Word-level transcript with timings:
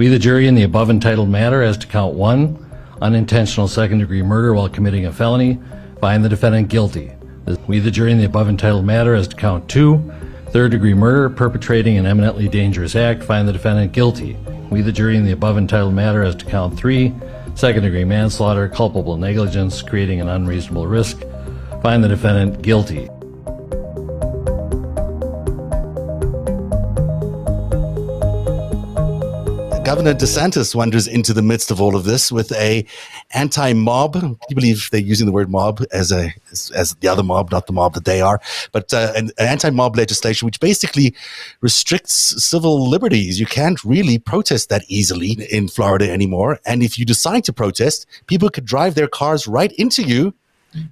We, 0.00 0.08
the 0.08 0.18
jury, 0.18 0.46
in 0.46 0.54
the 0.54 0.62
above 0.62 0.88
entitled 0.88 1.28
matter 1.28 1.60
as 1.60 1.76
to 1.76 1.86
count 1.86 2.14
one, 2.14 2.56
unintentional 3.02 3.68
second 3.68 3.98
degree 3.98 4.22
murder 4.22 4.54
while 4.54 4.66
committing 4.66 5.04
a 5.04 5.12
felony, 5.12 5.58
find 6.00 6.24
the 6.24 6.28
defendant 6.30 6.68
guilty. 6.68 7.12
We, 7.66 7.80
the 7.80 7.90
jury, 7.90 8.10
in 8.10 8.16
the 8.16 8.24
above 8.24 8.48
entitled 8.48 8.86
matter 8.86 9.14
as 9.14 9.28
to 9.28 9.36
count 9.36 9.68
two, 9.68 10.10
third 10.52 10.70
degree 10.70 10.94
murder, 10.94 11.28
perpetrating 11.28 11.98
an 11.98 12.06
eminently 12.06 12.48
dangerous 12.48 12.96
act, 12.96 13.22
find 13.22 13.46
the 13.46 13.52
defendant 13.52 13.92
guilty. 13.92 14.38
We, 14.70 14.80
the 14.80 14.90
jury, 14.90 15.18
in 15.18 15.26
the 15.26 15.32
above 15.32 15.58
entitled 15.58 15.92
matter 15.92 16.22
as 16.22 16.34
to 16.36 16.46
count 16.46 16.78
three, 16.78 17.14
second 17.54 17.82
degree 17.82 18.04
manslaughter, 18.04 18.70
culpable 18.70 19.18
negligence, 19.18 19.82
creating 19.82 20.22
an 20.22 20.30
unreasonable 20.30 20.86
risk, 20.86 21.20
find 21.82 22.02
the 22.02 22.08
defendant 22.08 22.62
guilty. 22.62 23.10
Governor 29.90 30.14
DeSantis 30.14 30.72
wanders 30.72 31.08
into 31.08 31.32
the 31.32 31.42
midst 31.42 31.72
of 31.72 31.80
all 31.80 31.96
of 31.96 32.04
this 32.04 32.30
with 32.30 32.52
a 32.52 32.86
anti-mob. 33.32 34.12
Can 34.12 34.38
you 34.48 34.54
believe 34.54 34.88
they're 34.92 35.00
using 35.00 35.26
the 35.26 35.32
word 35.32 35.50
mob 35.50 35.82
as 35.90 36.12
a 36.12 36.32
as, 36.52 36.70
as 36.76 36.94
the 37.00 37.08
other 37.08 37.24
mob, 37.24 37.50
not 37.50 37.66
the 37.66 37.72
mob 37.72 37.94
that 37.94 38.04
they 38.04 38.20
are, 38.20 38.40
but 38.70 38.94
uh, 38.94 39.12
an, 39.16 39.32
an 39.36 39.48
anti-mob 39.48 39.96
legislation 39.96 40.46
which 40.46 40.60
basically 40.60 41.12
restricts 41.60 42.14
civil 42.40 42.88
liberties. 42.88 43.40
You 43.40 43.46
can't 43.46 43.82
really 43.82 44.16
protest 44.20 44.68
that 44.68 44.84
easily 44.86 45.32
in 45.50 45.66
Florida 45.66 46.08
anymore. 46.08 46.60
And 46.64 46.84
if 46.84 46.96
you 46.96 47.04
decide 47.04 47.42
to 47.46 47.52
protest, 47.52 48.06
people 48.28 48.48
could 48.48 48.66
drive 48.66 48.94
their 48.94 49.08
cars 49.08 49.48
right 49.48 49.72
into 49.72 50.04
you 50.04 50.32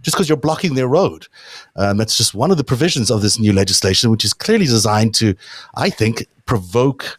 just 0.03 0.17
because 0.17 0.29
you're 0.29 0.37
blocking 0.37 0.75
their 0.75 0.89
road. 0.89 1.29
Um, 1.77 1.99
that's 1.99 2.17
just 2.17 2.35
one 2.35 2.51
of 2.51 2.57
the 2.57 2.65
provisions 2.65 3.13
of 3.13 3.23
this 3.23 3.39
new 3.39 3.53
legislation, 3.53 4.11
which 4.11 4.25
is 4.25 4.35
clearly 4.35 4.67
designed 4.67 5.15
to, 5.15 5.37
I 5.77 5.89
think, 5.89 6.27
provoke 6.47 7.17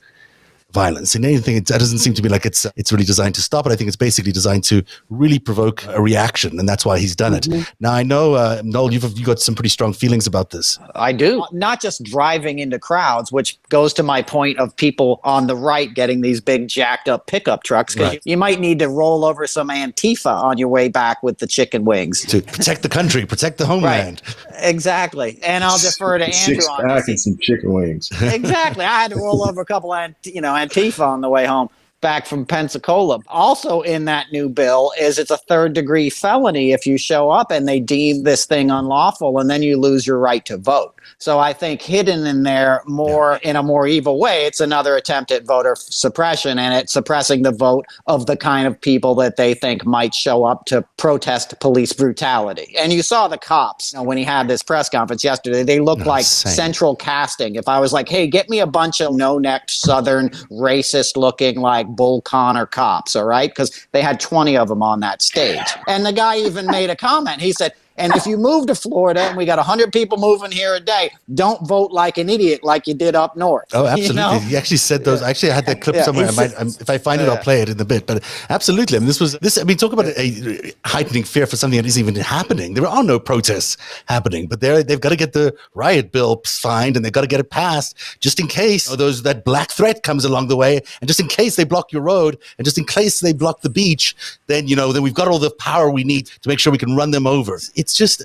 violence. 0.72 1.16
In 1.16 1.25
anything, 1.25 1.56
it 1.56 1.66
doesn't 1.66 2.00
seem 2.00 2.14
to 2.14 2.22
be 2.22 2.30
like 2.30 2.45
it's 2.45 2.66
it's 2.75 2.92
really 2.92 3.03
designed 3.06 3.36
to 3.36 3.42
stop 3.42 3.66
it. 3.66 3.72
I 3.72 3.75
think 3.75 3.88
it's 3.88 3.98
basically 3.98 4.31
designed 4.31 4.64
to 4.66 4.84
really 5.09 5.39
provoke 5.39 5.86
a 5.88 6.02
reaction, 6.02 6.59
and 6.59 6.67
that's 6.70 6.86
why 6.86 7.00
he's 7.00 7.16
done 7.16 7.30
Mm-hmm. 7.34 7.53
it. 7.61 7.73
Now 7.80 7.92
I 7.94 8.02
know, 8.03 8.34
uh, 8.34 8.61
Noel, 8.64 8.92
you've 8.92 9.17
you 9.17 9.26
got 9.26 9.39
some 9.39 9.53
pretty 9.56 9.70
strong 9.70 9.94
feelings 9.94 10.26
about 10.28 10.50
this. 10.50 10.80
I 10.95 11.11
do. 11.11 11.45
Not 11.52 11.80
just 11.81 12.03
driving 12.03 12.59
into 12.59 12.80
crowds, 12.80 13.31
which 13.31 13.58
goes 13.70 13.94
to 13.94 14.03
my 14.03 14.22
point 14.23 14.58
of 14.58 14.76
people 14.76 15.20
on 15.23 15.48
the 15.48 15.56
right 15.56 15.94
getting 15.94 16.22
these 16.22 16.42
big 16.42 16.67
jacked 16.67 17.08
up 17.08 17.28
pickup 17.28 17.64
trucks. 17.64 17.95
Right. 17.98 18.14
you, 18.26 18.31
you 18.31 18.38
might 18.38 18.59
need 18.59 18.80
to 18.80 18.89
roll 18.89 19.26
over 19.26 19.45
some 19.48 19.70
Antifa 19.70 20.33
on 20.33 20.58
your 20.58 20.67
way 20.70 20.88
back 20.89 21.22
with 21.23 21.38
the 21.38 21.48
chicken 21.48 21.86
wings. 21.86 22.22
To 22.26 22.42
protect 22.42 22.81
the 22.81 22.89
country, 22.89 23.26
protect 23.26 23.58
the 23.59 23.66
homeland. 23.66 24.22
Right. 24.26 24.36
Exactly. 24.64 25.39
And 25.44 25.64
I'll 25.64 25.78
defer 25.78 26.17
to 26.17 26.26
Andrew 26.33 26.56
Six 26.56 26.67
on 26.67 26.88
this. 26.88 27.08
and 27.08 27.20
some 27.20 27.38
chicken 27.42 27.72
wings. 27.73 28.09
exactly. 28.22 28.86
I 28.86 29.02
had 29.02 29.11
to 29.11 29.17
roll 29.17 29.44
over 29.48 29.61
a 29.61 29.66
couple 29.66 29.92
of, 29.94 30.14
you 30.23 30.42
know, 30.42 30.56
Antifa 30.67 31.07
on 31.07 31.21
the 31.21 31.29
way 31.29 31.45
home 31.45 31.69
back 32.02 32.25
from 32.25 32.45
Pensacola. 32.45 33.19
Also 33.28 33.81
in 33.81 34.05
that 34.05 34.28
new 34.31 34.50
bill 34.50 34.92
is 35.00 35.19
it's 35.19 35.31
a 35.31 35.38
third 35.38 35.73
degree 35.73 36.09
felony 36.09 36.72
if 36.72 36.86
you 36.86 36.97
show 36.97 37.30
up 37.30 37.52
and 37.52 37.67
they 37.67 37.80
deem 37.80 38.23
this 38.23 38.45
thing 38.45 38.72
unlawful 38.72 39.39
and 39.39 39.50
then 39.50 39.64
you 39.64 39.78
lose 39.78 40.08
your 40.08 40.17
right 40.17 40.45
to 40.45 40.58
vote. 40.58 40.95
So 41.17 41.39
I 41.39 41.53
think 41.53 41.81
hidden 41.81 42.25
in 42.25 42.44
there 42.44 42.81
more 42.86 43.38
in 43.44 43.55
a 43.55 43.64
more 43.64 43.88
evil 43.88 44.20
way, 44.20 44.45
it's 44.45 44.61
another 44.61 44.95
attempt 44.95 45.31
at 45.31 45.44
voter 45.44 45.75
suppression 45.77 46.58
and 46.59 46.73
it's 46.73 46.94
suppressing 46.94 47.42
the 47.42 47.52
vote 47.52 47.86
of 48.08 48.25
the 48.25 48.38
kind 48.38 48.67
of 48.67 48.80
people 48.80 49.16
that 49.16 49.36
they 49.36 49.53
think 49.53 49.86
might 49.86 50.14
show 50.14 50.44
up 50.44 50.66
to 50.66 50.83
protest 50.97 51.59
police 51.59 51.94
brutality. 51.94 52.75
And 52.77 52.94
you 52.94 53.02
saw 53.02 53.27
the 53.27 53.38
cops 53.38 53.94
you 53.94 54.00
know, 54.00 54.03
when 54.03 54.17
he 54.17 54.23
had 54.23 54.47
this 54.47 54.64
press 54.64 54.89
conference 54.89 55.23
yesterday, 55.23 55.64
they 55.64 55.80
looked 55.80 56.05
like 56.05 56.22
Insane. 56.22 56.53
central 56.53 56.95
casting. 56.95 57.55
If 57.55 57.67
I 57.67 57.80
was 57.80 57.94
like, 57.94 58.08
hey, 58.08 58.27
get 58.27 58.50
me 58.50 58.59
a 58.59 58.67
bunch 58.67 59.02
of 59.02 59.16
no 59.16 59.38
necked 59.38 59.72
Southern 59.72 60.30
racist 60.52 61.17
looking 61.17 61.59
like 61.90 61.95
Bull 61.95 62.22
Connor 62.22 62.66
cops, 62.66 63.16
all 63.16 63.26
right? 63.26 63.50
Because 63.50 63.88
they 63.92 64.02
had 64.02 64.20
20 64.20 64.58
of 64.58 64.67
them 64.67 64.83
on 64.83 65.00
that 65.02 65.22
stage. 65.22 65.67
And 65.88 66.05
the 66.05 66.14
guy 66.14 66.38
even 66.38 66.66
made 66.67 66.89
a 66.89 66.95
comment. 66.95 67.42
He 67.42 67.52
said, 67.52 67.73
and 67.99 68.15
if 68.15 68.26
you 68.26 68.37
move 68.37 68.67
to 68.67 68.76
Florida 68.76 69.21
and 69.21 69.37
we 69.37 69.45
got 69.45 69.58
100 69.58 69.92
people 69.93 70.17
moving 70.17 70.52
here 70.52 70.73
a 70.76 70.80
day, 70.80 71.11
don't 71.33 71.67
vote 71.67 71.92
like 71.92 72.17
an 72.17 72.30
idiot 72.30 72.64
like 72.64 72.87
you 72.87 72.93
did 72.93 73.15
up 73.15 73.36
north. 73.36 73.65
Oh, 73.73 73.83
You 73.83 73.89
absolutely. 73.89 74.15
know? 74.15 74.39
He 74.39 74.58
actually 74.58 74.77
said 74.77 75.04
those. 75.05 75.21
Actually, 75.21 75.52
I 75.52 75.55
had 75.55 75.65
that 75.67 75.82
clip 75.82 75.95
Yeah, 75.95 76.04
somewhere. 76.04 76.27
I 76.27 76.32
might, 76.32 76.52
said- 76.52 76.82
if 76.82 76.89
I 76.89 76.98
find 76.98 77.21
it, 77.21 77.30
I'll 77.30 77.37
play 77.37 77.61
it 77.61 77.70
in 77.70 77.80
a 77.80 77.86
bit. 77.86 78.08
But 78.08 78.23
absolutely, 78.49 78.98
I 78.98 78.99
mean, 78.99 79.08
this 79.08 79.20
was 79.20 79.33
this. 79.39 79.58
I 79.58 79.64
mean, 79.64 79.77
talk 79.77 79.93
about 79.93 80.05
a 80.05 80.73
heightening 80.86 81.23
fear 81.23 81.45
for 81.45 81.55
something 81.58 81.77
that 81.77 81.86
isn't 81.86 81.99
even 82.02 82.15
happening. 82.15 82.73
There 82.73 82.87
are 82.87 83.04
no 83.04 83.20
protests 83.20 83.77
happening, 84.08 84.48
but 84.48 84.61
they're 84.61 84.81
they've 84.83 85.02
got 85.02 85.10
to 85.10 85.16
get 85.16 85.33
the 85.33 85.54
riot 85.73 86.11
bill 86.11 86.42
signed 86.45 86.95
and 86.95 87.04
they've 87.04 87.11
got 87.11 87.21
to 87.21 87.27
get 87.27 87.39
it 87.39 87.49
passed 87.49 87.95
just 88.20 88.39
in 88.39 88.48
case 88.48 88.87
you 88.87 88.93
know, 88.93 88.95
those 88.95 89.23
that 89.23 89.43
black 89.43 89.71
threat 89.71 90.04
comes 90.04 90.23
along 90.26 90.48
the 90.48 90.55
way, 90.55 90.80
and 91.02 91.08
just 91.08 91.20
in 91.20 91.27
case 91.27 91.55
they 91.58 91.64
block 91.64 91.92
your 91.92 92.02
road, 92.02 92.37
and 92.58 92.66
just 92.66 92.77
in 92.77 92.86
case 92.86 93.20
they 93.20 93.33
block 93.33 93.61
the 93.61 93.70
beach, 93.70 94.16
then 94.48 94.67
you 94.67 94.76
know 94.76 94.92
then 94.93 95.04
we've 95.04 95.14
got 95.14 95.27
all 95.27 95.39
the 95.39 95.52
power 95.52 95.89
we 95.92 96.04
need 96.04 96.26
to 96.27 96.48
make 96.49 96.60
sure 96.60 96.71
we 96.71 96.77
can 96.77 96.95
run 96.95 97.11
them 97.11 97.27
over. 97.27 97.60
It's 97.76 97.89
just 97.98 98.23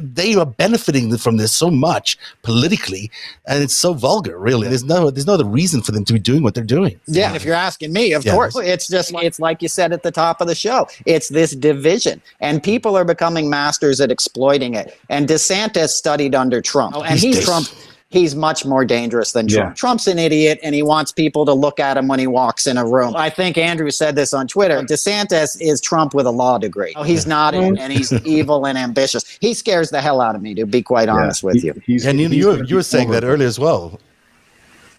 they 0.00 0.34
are 0.34 0.46
benefiting 0.46 1.14
from 1.18 1.36
this 1.36 1.52
so 1.52 1.70
much 1.70 2.16
politically, 2.42 3.10
and 3.46 3.62
it's 3.62 3.74
so 3.74 3.92
vulgar. 3.92 4.38
Really, 4.38 4.68
there's 4.68 4.84
no 4.84 5.10
there's 5.10 5.26
no 5.26 5.34
other 5.34 5.44
reason 5.44 5.82
for 5.82 5.92
them 5.92 6.04
to 6.06 6.12
be 6.12 6.18
doing 6.18 6.42
what 6.42 6.54
they're 6.54 6.64
doing. 6.64 6.98
Yeah, 7.06 7.28
and 7.28 7.36
if 7.36 7.44
you're 7.44 7.54
asking 7.54 7.92
me, 7.92 8.12
of 8.12 8.24
Yeah. 8.24 8.32
course, 8.32 8.56
it's 8.56 8.88
just 8.88 9.12
it's 9.14 9.38
like 9.38 9.60
you 9.60 9.68
said 9.68 9.92
at 9.92 10.02
the 10.02 10.10
top 10.10 10.40
of 10.40 10.46
the 10.46 10.54
show. 10.54 10.88
It's 11.04 11.28
this 11.28 11.52
division, 11.52 12.22
and 12.40 12.62
people 12.62 12.96
are 12.96 13.04
becoming 13.04 13.50
masters 13.50 14.00
at 14.00 14.10
exploiting 14.10 14.74
it. 14.74 14.98
And 15.10 15.28
DeSantis 15.28 15.90
studied 15.90 16.34
under 16.34 16.62
Trump, 16.62 16.96
oh, 16.96 17.02
and 17.02 17.18
He's 17.18 17.36
he's, 17.36 17.44
Trump. 17.44 17.68
He's 18.12 18.36
much 18.36 18.66
more 18.66 18.84
dangerous 18.84 19.32
than 19.32 19.48
Trump. 19.48 19.70
Yeah. 19.70 19.74
Trump's 19.74 20.06
an 20.06 20.18
idiot, 20.18 20.60
and 20.62 20.74
he 20.74 20.82
wants 20.82 21.12
people 21.12 21.46
to 21.46 21.54
look 21.54 21.80
at 21.80 21.96
him 21.96 22.08
when 22.08 22.18
he 22.18 22.26
walks 22.26 22.66
in 22.66 22.76
a 22.76 22.84
room. 22.86 23.16
I 23.16 23.30
think 23.30 23.56
Andrew 23.56 23.90
said 23.90 24.16
this 24.16 24.34
on 24.34 24.46
Twitter. 24.46 24.82
DeSantis 24.82 25.56
is 25.60 25.80
Trump 25.80 26.12
with 26.12 26.26
a 26.26 26.30
law 26.30 26.58
degree. 26.58 26.92
Oh, 26.94 27.04
he's 27.04 27.26
not, 27.26 27.54
and 27.54 27.78
and 27.78 27.90
he's 27.90 28.12
evil 28.26 28.66
and 28.66 28.76
ambitious. 28.76 29.24
He 29.40 29.54
scares 29.54 29.88
the 29.88 30.02
hell 30.02 30.20
out 30.20 30.36
of 30.36 30.42
me, 30.42 30.54
to 30.56 30.66
be 30.66 30.82
quite 30.82 31.08
honest 31.08 31.42
with 31.42 31.56
He- 31.62 31.68
you. 31.68 31.82
he's- 31.86 32.04
And 32.04 32.20
you, 32.20 32.28
he's 32.28 32.36
you, 32.36 32.44
gonna 32.44 32.58
were, 32.58 32.64
you 32.64 32.76
were 32.76 32.82
saying 32.82 33.10
that 33.12 33.24
earlier 33.24 33.48
as 33.48 33.58
well. 33.58 33.98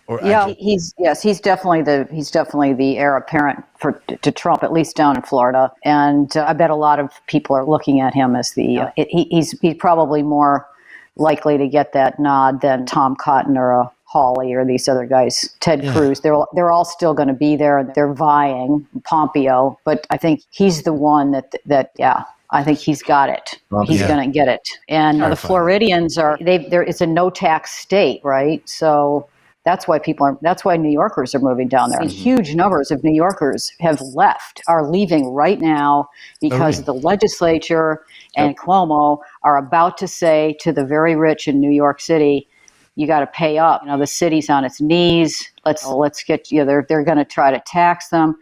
Or 0.08 0.20
Yeah, 0.22 0.42
Andrew. 0.42 0.56
he's 0.60 0.94
yes, 0.98 1.22
he's 1.22 1.40
definitely 1.40 1.82
the 1.84 2.08
he's 2.12 2.30
definitely 2.30 2.74
the 2.74 2.98
heir 2.98 3.16
apparent 3.16 3.64
for 3.78 3.94
to 4.24 4.32
Trump, 4.32 4.62
at 4.64 4.74
least 4.74 4.98
down 4.98 5.16
in 5.16 5.22
Florida. 5.22 5.72
And 5.86 6.36
uh, 6.36 6.46
I 6.48 6.54
bet 6.54 6.70
a 6.72 6.76
lot 6.76 7.00
of 7.00 7.10
people 7.28 7.56
are 7.56 7.64
looking 7.66 8.02
at 8.02 8.14
him 8.14 8.36
as 8.36 8.52
the 8.52 8.80
uh, 8.80 8.90
he, 8.98 9.28
he's 9.32 9.52
he's 9.62 9.76
probably 9.76 10.22
more 10.22 10.68
likely 11.16 11.58
to 11.58 11.68
get 11.68 11.94
that 11.94 12.20
nod 12.20 12.62
than 12.62 12.86
Tom 12.86 13.16
Cotton 13.16 13.58
or 13.58 13.72
a 13.72 13.92
Hawley 14.06 14.54
or 14.54 14.64
these 14.64 14.88
other 14.88 15.06
guys. 15.08 15.50
Ted 15.60 15.84
Cruz, 15.92 16.20
they're 16.22 16.36
all- 16.36 16.50
they're 16.54 16.72
all 16.72 16.86
still 16.86 17.14
going 17.16 17.30
to 17.30 17.34
be 17.34 17.56
there. 17.56 17.80
and 17.80 17.94
They're 17.96 18.14
vying 18.14 18.86
Pompeo, 19.06 19.80
but 19.86 20.06
I 20.12 20.18
think 20.18 20.42
he's 20.52 20.84
the 20.84 20.94
one 20.94 21.32
that 21.32 21.54
that 21.66 21.92
yeah. 21.98 22.24
I 22.52 22.64
think 22.64 22.78
he's 22.78 23.02
got 23.02 23.30
it. 23.30 23.60
He's 23.88 24.02
Yeah. 24.02 24.08
going 24.08 24.28
to 24.28 24.32
get 24.32 24.48
it. 24.48 24.62
And 24.88 25.24
the 25.24 25.36
Floridians 25.36 26.20
are 26.20 26.38
they 26.40 26.60
there 26.60 26.84
it's 26.84 27.02
a 27.02 27.08
no 27.08 27.32
tax 27.32 27.72
state, 27.72 28.22
right? 28.24 28.62
So 28.70 29.28
that's 29.66 29.88
why 29.88 29.98
people 29.98 30.28
are 30.28 30.38
that's 30.42 30.64
why 30.64 30.78
New 30.78 30.92
Yorkers 30.92 31.34
are 31.34 31.40
moving 31.40 31.68
down 31.68 31.90
there. 31.90 32.02
Mm-hmm. 32.02 32.10
Huge 32.10 32.54
numbers 32.54 32.92
of 32.92 33.04
New 33.04 33.14
Yorkers 33.16 33.72
have 33.80 34.00
left, 34.14 34.62
are 34.68 34.88
leaving 34.88 35.30
right 35.30 35.60
now 35.60 36.10
oh, 36.10 36.16
because 36.42 36.82
really? 36.82 37.00
the 37.00 37.08
legislature 37.08 38.04
and 38.36 38.58
Cuomo 38.58 39.20
are 39.44 39.58
about 39.58 39.98
to 40.00 40.08
say 40.08 40.56
to 40.62 40.72
the 40.72 40.86
very 40.86 41.16
rich 41.16 41.48
in 41.48 41.60
New 41.60 41.72
York 41.72 42.02
City, 42.02 42.48
you 42.96 43.08
got 43.08 43.20
to 43.22 43.28
pay 43.28 43.58
up. 43.58 43.82
You 43.84 43.90
know, 43.90 43.98
the 43.98 44.08
city's 44.08 44.50
on 44.50 44.66
its 44.66 44.80
knees. 44.82 45.52
Let's 45.66 45.86
let's 45.86 46.24
get 46.24 46.52
you 46.52 46.60
know, 46.60 46.66
they're 46.66 46.86
they're 46.88 47.04
going 47.04 47.18
to 47.18 47.26
try 47.26 47.52
to 47.52 47.60
tax 47.66 48.10
them. 48.10 48.36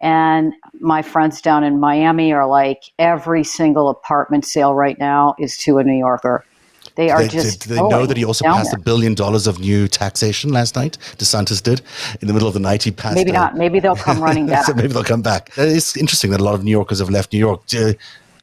And 0.00 0.52
my 0.80 1.00
friends 1.02 1.40
down 1.40 1.64
in 1.64 1.80
Miami 1.80 2.32
are 2.32 2.46
like 2.46 2.82
every 2.98 3.44
single 3.44 3.88
apartment 3.88 4.44
sale 4.44 4.74
right 4.74 4.98
now 4.98 5.34
is 5.38 5.56
to 5.58 5.78
a 5.78 5.84
New 5.84 5.96
Yorker. 5.98 6.44
They 6.96 7.10
are 7.10 7.22
They, 7.22 7.28
just. 7.28 7.62
did 7.62 7.70
they 7.70 7.88
know 7.88 8.06
that 8.06 8.16
he 8.16 8.24
also 8.24 8.44
passed 8.44 8.72
a 8.74 8.78
billion 8.78 9.14
dollars 9.14 9.46
of 9.46 9.58
new 9.58 9.88
taxation 9.88 10.52
last 10.52 10.76
night? 10.76 10.96
DeSantis 11.16 11.60
did. 11.62 11.80
In 12.20 12.28
the 12.28 12.34
middle 12.34 12.46
of 12.46 12.54
the 12.54 12.60
night, 12.60 12.82
he 12.84 12.90
passed. 12.92 13.16
Maybe 13.16 13.30
a- 13.30 13.34
not. 13.34 13.56
Maybe 13.56 13.80
they'll 13.80 13.96
come 13.96 14.20
running 14.22 14.46
back. 14.52 14.66
so 14.66 14.74
maybe 14.74 14.88
they'll 14.88 15.02
come 15.02 15.22
back. 15.22 15.50
It's 15.56 15.96
interesting 15.96 16.30
that 16.32 16.40
a 16.40 16.44
lot 16.44 16.54
of 16.54 16.62
New 16.62 16.70
Yorkers 16.70 16.98
have 17.00 17.10
left 17.10 17.32
New 17.32 17.38
York. 17.38 17.62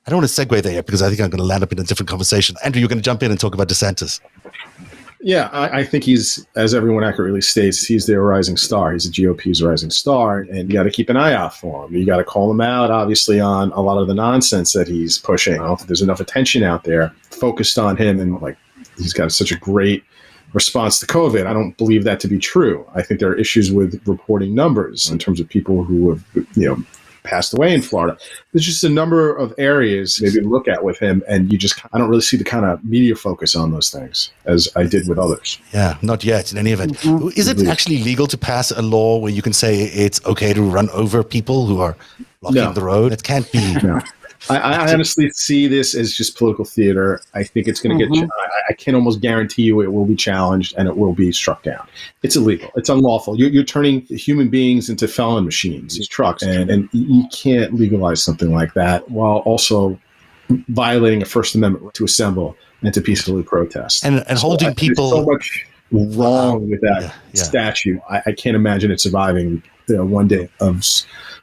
I 0.06 0.10
don't 0.10 0.20
want 0.20 0.30
to 0.30 0.46
segue 0.46 0.62
there 0.64 0.74
yet 0.74 0.86
because 0.86 1.02
I 1.02 1.10
think 1.10 1.22
I'm 1.22 1.30
going 1.30 1.40
to 1.40 1.46
land 1.46 1.64
up 1.64 1.72
in 1.72 1.80
a 1.80 1.84
different 1.84 2.10
conversation. 2.10 2.56
Andrew, 2.64 2.80
you're 2.80 2.90
going 2.90 2.98
to 2.98 3.04
jump 3.04 3.22
in 3.22 3.30
and 3.30 3.40
talk 3.40 3.54
about 3.54 3.68
DeSantis. 3.68 4.20
Yeah, 5.24 5.50
I, 5.52 5.80
I 5.80 5.84
think 5.84 6.04
he's, 6.04 6.44
as 6.56 6.74
everyone 6.74 7.04
accurately 7.04 7.42
states, 7.42 7.86
he's 7.86 8.08
their 8.08 8.24
rising 8.24 8.58
star. 8.58 8.92
He's 8.92 9.10
the 9.10 9.24
GOP's 9.24 9.62
rising 9.62 9.92
star, 9.92 10.40
and 10.40 10.68
you 10.68 10.74
got 10.74 10.84
to 10.84 10.90
keep 10.90 11.10
an 11.10 11.18
eye 11.18 11.34
out 11.34 11.56
for 11.56 11.86
him. 11.86 11.94
You 11.94 12.06
got 12.08 12.18
to 12.18 12.24
call 12.24 12.50
him 12.50 12.60
out, 12.60 12.90
obviously, 12.90 13.40
on 13.40 13.72
a 13.74 13.82
lot 13.82 14.00
of 14.00 14.08
the 14.08 14.16
nonsense 14.16 14.74
that 14.74 14.88
he's 14.88 15.20
pushing. 15.20 15.54
I 15.54 15.66
don't 15.68 15.78
think 15.78 15.88
there's 15.88 16.02
enough 16.02 16.20
attention 16.20 16.64
out 16.64 16.84
there 16.86 17.14
focused 17.30 17.78
on 17.78 17.98
him, 17.98 18.20
and 18.20 18.42
like 18.42 18.58
he's 18.98 19.14
got 19.14 19.32
such 19.32 19.52
a 19.52 19.58
great 19.58 20.04
response 20.54 21.00
to 21.00 21.06
COVID. 21.06 21.46
I 21.46 21.54
don't 21.54 21.78
believe 21.78 22.04
that 22.06 22.20
to 22.22 22.28
be 22.28 22.40
true. 22.40 22.84
I 22.96 23.04
think 23.04 23.20
there 23.20 23.30
are 23.30 23.38
issues 23.38 23.72
with 23.72 24.02
reporting 24.08 24.56
numbers 24.56 25.12
in 25.12 25.20
terms 25.20 25.40
of 25.40 25.48
people 25.48 25.84
who 25.84 26.10
have, 26.10 26.26
you 26.56 26.68
know, 26.68 26.84
passed 27.24 27.54
away 27.54 27.74
in 27.74 27.82
Florida. 27.82 28.18
There's 28.52 28.66
just 28.66 28.84
a 28.84 28.90
number 28.90 29.36
of 29.36 29.54
areas 29.58 30.20
maybe 30.22 30.42
to 30.42 30.48
look 30.48 30.68
at 30.68 30.84
with 30.84 31.00
him, 31.00 31.24
and 31.28 31.52
you 31.52 31.58
just 31.58 31.80
I 31.94 31.98
don't 31.98 32.10
really 32.10 32.22
see 32.22 32.38
the 32.38 32.44
kind 32.44 32.66
of 32.66 32.84
media 32.84 33.16
focus 33.16 33.56
on 33.56 33.72
those 33.72 33.90
things 33.90 34.32
as 34.46 34.70
I 34.76 34.84
did 34.84 35.08
with 35.08 35.18
others. 35.18 35.60
Yeah, 35.74 35.98
not 36.02 36.24
yet. 36.24 36.52
In 36.52 36.58
any 36.58 36.72
event, 36.72 36.94
mm-hmm. 36.94 37.30
is 37.36 37.48
it 37.48 37.58
mm-hmm. 37.58 37.70
actually 37.70 38.04
legal 38.04 38.28
to 38.28 38.38
pass 38.38 38.72
a 38.72 38.82
law 38.82 39.18
where 39.20 39.32
you 39.32 39.42
can 39.42 39.54
say 39.54 39.84
it's 39.84 40.24
okay 40.26 40.54
to 40.54 40.62
run 40.62 40.90
over 40.92 41.24
people 41.24 41.66
who 41.66 41.80
are 41.80 41.96
blocking 42.42 42.64
No. 42.64 42.74
the 42.74 42.84
road? 42.84 43.14
It 43.14 43.24
can't 43.24 43.50
be. 43.52 43.76
No. 43.84 44.02
I, 44.50 44.58
I 44.58 44.94
honestly 44.94 45.30
see 45.32 45.68
this 45.68 45.94
as 45.94 46.14
just 46.14 46.38
political 46.38 46.66
theater. 46.66 47.22
I 47.34 47.44
think 47.44 47.68
it's 47.68 47.80
going 47.80 47.98
to 47.98 48.04
get. 48.04 48.12
Mm-hmm. 48.12 48.26
I, 48.26 48.62
I 48.70 48.74
can 48.74 48.96
almost 48.96 49.22
guarantee 49.22 49.64
you 49.64 49.82
it 49.82 49.94
will 49.94 50.06
be 50.06 50.16
challenged 50.16 50.74
and 50.78 50.88
it 50.88 50.98
will 50.98 51.14
be 51.14 51.32
struck 51.32 51.64
down. 51.64 51.88
It's 52.24 52.36
illegal. 52.36 52.72
It's 52.76 52.90
unlawful. 52.90 53.38
You're, 53.38 53.50
you're 53.50 53.64
turning 53.64 54.02
human 54.02 54.50
beings 54.50 54.90
into 54.90 55.08
felon 55.08 55.46
machines, 55.46 55.98
these 55.98 56.08
trucks, 56.08 56.44
and 56.44 56.70
and 56.70 56.90
you 56.92 57.26
can't 57.32 57.74
legalize 57.76 58.24
something 58.24 58.52
like 58.52 58.74
that 58.74 59.10
while 59.10 59.38
also 59.40 60.00
violating 60.70 61.22
a 61.22 61.26
First 61.26 61.56
Amendment 61.56 61.94
to 61.94 62.04
assemble 62.06 62.58
and 62.82 62.94
to 62.94 63.02
peacefully 63.02 63.44
protest. 63.44 64.04
And 64.04 64.24
and 64.28 64.40
holding 64.40 64.68
There's 64.70 64.76
people. 64.76 65.12
so 65.12 65.26
much 65.26 65.68
wrong 65.92 66.70
with 66.70 66.82
that 66.82 67.02
Yeah, 67.02 67.14
yeah. 67.34 67.44
statute. 67.44 68.02
I, 68.10 68.22
I 68.28 68.32
can't 68.32 68.56
imagine 68.56 68.92
it 68.92 69.00
surviving 69.00 69.62
you 69.88 69.98
know, 69.98 70.06
one 70.06 70.28
day 70.28 70.50
of 70.60 70.84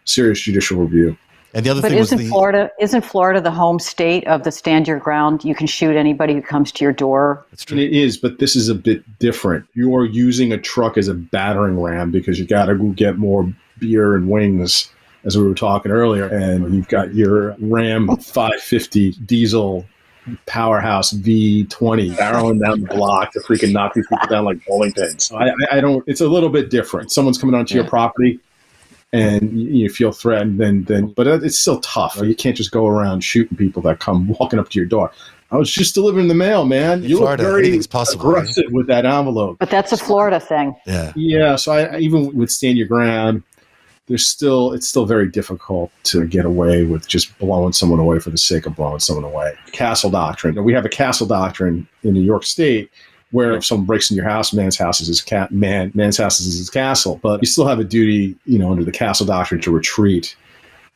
serious 0.05 0.41
judicial 0.41 0.81
review. 0.81 1.17
And 1.55 1.65
the 1.65 1.71
other 1.71 1.81
But 1.83 1.91
thing 1.91 1.99
isn't 1.99 2.19
the. 2.19 2.29
Florida 2.29 2.71
isn't 2.79 3.03
Florida 3.03 3.41
the 3.41 3.51
home 3.51 3.79
state 3.79 4.27
of 4.27 4.45
the 4.45 4.53
stand 4.53 4.87
your 4.87 4.99
ground? 4.99 5.45
You 5.45 5.55
can 5.55 5.67
shoot 5.67 5.97
anybody 5.97 6.35
who 6.35 6.43
comes 6.43 6.71
to 6.73 6.85
your 6.85 6.93
door. 6.93 7.45
It's 7.53 7.63
And 7.65 7.79
true. 7.79 7.79
it 7.79 7.93
is, 7.93 8.17
but 8.19 8.39
this 8.39 8.55
is 8.55 8.69
a 8.69 8.75
bit 8.75 9.03
different. 9.19 9.67
You 9.75 9.95
are 9.97 10.05
using 10.05 10.53
a 10.53 10.59
truck 10.59 10.99
as 10.99 11.09
a 11.09 11.15
battering 11.15 11.81
ram 11.81 12.11
because 12.11 12.39
you 12.39 12.47
got 12.47 12.67
to 12.67 12.75
go 12.75 12.89
get 12.91 13.17
more 13.19 13.51
beer 13.79 14.15
and 14.15 14.29
wings, 14.29 14.91
as 15.25 15.39
we 15.39 15.47
were 15.47 15.55
talking 15.55 15.91
earlier, 15.93 16.27
and 16.27 16.75
you've 16.75 16.89
got 16.89 17.15
your 17.15 17.57
Ram 17.61 18.09
550 18.09 19.13
diesel 19.25 19.85
powerhouse 20.47 21.13
V20 21.15 22.15
barreling 22.17 22.63
down 22.63 22.81
the 22.83 22.87
block 22.95 23.33
to 23.33 23.41
freaking 23.41 23.73
knock 23.73 23.95
these 23.95 24.07
people 24.07 24.27
down 24.29 24.45
like 24.45 24.59
bowling 24.67 24.93
pins. 24.93 25.33
I, 25.33 25.49
I, 25.49 25.53
I 25.73 25.81
don't. 25.81 26.05
It's 26.07 26.21
a 26.21 26.29
little 26.29 26.51
bit 26.51 26.69
different. 26.71 27.11
Someone's 27.11 27.39
coming 27.39 27.55
onto 27.55 27.75
your 27.75 27.85
property. 27.85 28.39
And 29.13 29.59
you, 29.59 29.69
you 29.69 29.89
feel 29.89 30.13
threatened, 30.13 30.61
then, 30.61 30.85
then, 30.85 31.07
but 31.07 31.27
it's 31.27 31.59
still 31.59 31.81
tough. 31.81 32.21
You 32.23 32.35
can't 32.35 32.57
just 32.57 32.71
go 32.71 32.87
around 32.87 33.23
shooting 33.23 33.57
people 33.57 33.81
that 33.83 34.01
come 34.01 34.29
walking 34.39 34.59
up 34.59 34.69
to 34.69 34.79
your 34.79 34.87
door. 34.87 35.11
I 35.51 35.57
was 35.57 35.73
just 35.73 35.95
delivering 35.95 36.29
the 36.29 36.35
mail, 36.35 36.67
man. 36.67 37.03
You 37.03 37.19
Florida, 37.19 37.43
look 37.43 37.51
very 37.51 37.63
anything's 37.63 37.87
possible, 37.87 38.31
right? 38.31 38.41
aggressive 38.43 38.71
with 38.71 38.87
that 38.89 39.07
envelope. 39.07 39.57
But 39.59 39.71
that's 39.71 39.93
a 39.93 39.97
Florida 39.97 40.39
thing. 40.41 40.77
Yeah. 40.87 41.13
Yeah, 41.17 41.57
so 41.57 41.73
I, 41.73 41.85
I 41.85 41.99
even 42.01 42.35
with 42.37 42.51
stand 42.51 42.77
your 42.77 42.87
ground, 42.87 43.43
there's 44.09 44.27
still 44.27 44.73
it's 44.73 44.87
still 44.87 45.07
very 45.07 45.29
difficult 45.29 45.91
to 46.05 46.27
get 46.27 46.45
away 46.45 46.85
with 46.85 47.07
just 47.09 47.37
blowing 47.39 47.73
someone 47.73 47.99
away 48.01 48.19
for 48.19 48.29
the 48.29 48.39
sake 48.39 48.67
of 48.67 48.77
blowing 48.77 49.01
someone 49.01 49.25
away. 49.25 49.55
Castle 49.73 50.11
doctrine. 50.11 50.63
We 50.63 50.75
have 50.75 50.85
a 50.85 50.91
castle 50.91 51.27
doctrine 51.27 51.89
in 52.03 52.13
New 52.13 52.23
York 52.23 52.45
State 52.45 52.91
where 53.31 53.55
if 53.57 53.65
someone 53.65 53.87
breaks 53.87 54.11
in 54.11 54.17
your 54.17 54.29
house, 54.29 54.53
man's 54.53 54.79
house 54.79 55.01
is 55.01 55.09
his 55.09 55.21
cat 55.21 55.51
man 55.53 55.93
man's 55.95 56.17
house 56.17 56.41
is 56.41 56.59
his 56.59 56.71
castle. 56.71 57.21
But 57.23 57.41
you 57.41 57.47
still 57.47 57.67
have 57.67 57.79
a 57.79 57.85
duty, 57.85 58.37
you 58.47 58.59
know, 58.59 58.71
under 58.71 58.85
the 58.85 58.93
castle 58.93 59.27
doctrine 59.27 59.61
to 59.63 59.71
retreat 59.71 60.37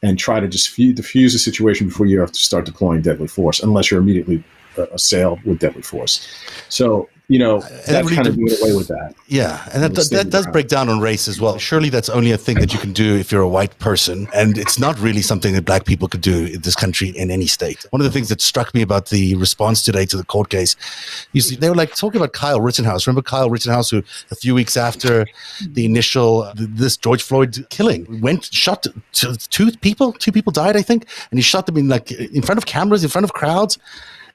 and 0.02 0.18
try 0.18 0.40
to 0.40 0.48
just 0.48 0.70
fu- 0.70 0.92
diffuse 0.92 1.32
the 1.32 1.38
situation 1.38 1.88
before 1.88 2.06
you 2.06 2.20
have 2.20 2.32
to 2.32 2.38
start 2.38 2.64
deploying 2.66 3.02
deadly 3.02 3.28
force, 3.28 3.60
unless 3.60 3.90
you're 3.90 4.00
immediately 4.00 4.42
uh, 4.78 4.86
assailed 4.92 5.42
with 5.44 5.58
deadly 5.58 5.82
force. 5.82 6.26
So 6.68 7.08
you 7.32 7.38
know 7.38 7.60
that 7.60 7.86
that's 7.86 8.04
really 8.04 8.16
kind 8.16 8.28
of 8.28 8.36
doing 8.36 8.52
away 8.60 8.76
with 8.76 8.88
that. 8.88 9.14
Yeah, 9.26 9.66
and 9.72 9.82
that, 9.82 9.92
We'll 9.92 10.22
that, 10.22 10.28
does 10.28 10.46
break 10.48 10.68
down 10.68 10.90
on 10.90 11.00
race 11.00 11.28
as 11.28 11.40
well. 11.40 11.56
Surely 11.56 11.88
that's 11.88 12.10
only 12.10 12.30
a 12.30 12.36
thing 12.36 12.58
that 12.58 12.74
you 12.74 12.78
can 12.78 12.92
do 12.92 13.16
if 13.16 13.32
you're 13.32 13.40
a 13.40 13.48
white 13.48 13.78
person, 13.78 14.28
and 14.34 14.58
it's 14.58 14.78
not 14.78 14.98
really 15.00 15.22
something 15.22 15.54
that 15.54 15.64
black 15.64 15.86
people 15.86 16.08
could 16.08 16.20
do 16.20 16.44
in 16.44 16.60
this 16.60 16.76
country 16.76 17.08
in 17.08 17.30
any 17.30 17.46
state. 17.46 17.86
One 17.88 18.02
of 18.02 18.04
the 18.04 18.10
things 18.10 18.28
that 18.28 18.42
struck 18.42 18.74
me 18.74 18.82
about 18.82 19.08
the 19.08 19.34
response 19.36 19.82
today 19.82 20.04
to 20.06 20.16
the 20.18 20.24
court 20.24 20.50
case, 20.50 20.76
you 21.32 21.40
see, 21.40 21.56
they 21.56 21.70
were 21.70 21.74
like 21.74 21.94
talking 21.94 22.20
about 22.20 22.34
Kyle 22.34 22.60
Rittenhouse. 22.60 23.06
Remember 23.06 23.22
Kyle 23.22 23.48
Rittenhouse, 23.48 23.88
who 23.88 24.02
a 24.30 24.34
few 24.34 24.54
weeks 24.54 24.76
after 24.76 25.26
the 25.66 25.86
initial 25.86 26.52
this 26.54 26.98
George 26.98 27.22
Floyd 27.22 27.66
killing 27.70 28.20
went 28.20 28.52
shot 28.52 28.86
t- 29.12 29.36
two 29.48 29.72
people, 29.78 30.12
two 30.12 30.32
people 30.32 30.52
died, 30.52 30.76
I 30.76 30.82
think, 30.82 31.06
and 31.30 31.38
he 31.38 31.42
shot 31.42 31.64
them 31.64 31.78
in 31.78 31.88
like 31.88 32.10
in 32.10 32.42
front 32.42 32.58
of 32.58 32.66
cameras, 32.66 33.02
in 33.02 33.08
front 33.08 33.24
of 33.24 33.32
crowds, 33.32 33.78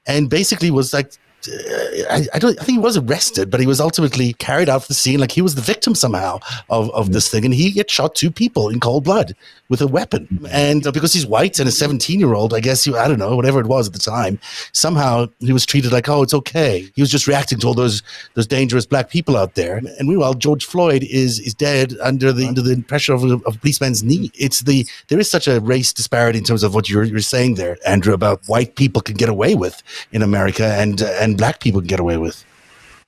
and 0.04 0.28
basically 0.28 0.72
was 0.72 0.92
like 0.92 1.12
I, 1.46 2.26
I 2.34 2.38
don't. 2.38 2.58
I 2.60 2.64
think 2.64 2.78
he 2.78 2.82
was 2.82 2.96
arrested, 2.96 3.50
but 3.50 3.60
he 3.60 3.66
was 3.66 3.80
ultimately 3.80 4.32
carried 4.34 4.68
out 4.68 4.82
of 4.82 4.88
the 4.88 4.94
scene 4.94 5.20
like 5.20 5.30
he 5.30 5.42
was 5.42 5.54
the 5.54 5.60
victim 5.60 5.94
somehow 5.94 6.40
of, 6.68 6.90
of 6.90 7.12
this 7.12 7.30
thing, 7.30 7.44
and 7.44 7.54
he 7.54 7.70
get 7.70 7.90
shot 7.90 8.14
two 8.16 8.30
people 8.30 8.68
in 8.68 8.80
cold 8.80 9.04
blood 9.04 9.36
with 9.68 9.80
a 9.80 9.86
weapon, 9.86 10.26
and 10.50 10.86
uh, 10.86 10.90
because 10.90 11.12
he's 11.12 11.26
white 11.26 11.60
and 11.60 11.68
a 11.68 11.72
seventeen 11.72 12.18
year 12.18 12.34
old, 12.34 12.52
I 12.54 12.60
guess 12.60 12.82
he, 12.82 12.94
I 12.94 13.06
don't 13.06 13.20
know 13.20 13.36
whatever 13.36 13.60
it 13.60 13.66
was 13.66 13.86
at 13.86 13.92
the 13.92 14.00
time. 14.00 14.40
Somehow 14.72 15.28
he 15.38 15.52
was 15.52 15.64
treated 15.64 15.92
like 15.92 16.08
oh 16.08 16.22
it's 16.22 16.34
okay. 16.34 16.90
He 16.96 17.02
was 17.02 17.10
just 17.10 17.28
reacting 17.28 17.58
to 17.60 17.68
all 17.68 17.74
those 17.74 18.02
those 18.34 18.46
dangerous 18.46 18.86
black 18.86 19.08
people 19.08 19.36
out 19.36 19.54
there, 19.54 19.76
and 19.76 20.08
meanwhile 20.08 20.34
George 20.34 20.64
Floyd 20.64 21.04
is 21.04 21.38
is 21.38 21.54
dead 21.54 21.94
under 22.02 22.32
the 22.32 22.48
under 22.48 22.62
the 22.62 22.82
pressure 22.82 23.14
of 23.14 23.22
a, 23.22 23.34
of 23.34 23.54
a 23.54 23.58
policeman's 23.58 24.02
knee. 24.02 24.32
It's 24.34 24.62
the 24.62 24.86
there 25.06 25.20
is 25.20 25.30
such 25.30 25.46
a 25.46 25.60
race 25.60 25.92
disparity 25.92 26.38
in 26.38 26.44
terms 26.44 26.64
of 26.64 26.74
what 26.74 26.88
you're 26.88 27.04
you're 27.04 27.20
saying 27.20 27.54
there, 27.54 27.76
Andrew, 27.86 28.12
about 28.12 28.40
white 28.46 28.74
people 28.74 29.02
can 29.02 29.14
get 29.14 29.28
away 29.28 29.54
with 29.54 29.82
in 30.10 30.22
America 30.22 30.66
and 30.74 31.00
uh, 31.00 31.27
and 31.28 31.38
black 31.38 31.60
people 31.60 31.80
can 31.80 31.88
get 31.88 32.00
away 32.00 32.16
with. 32.16 32.44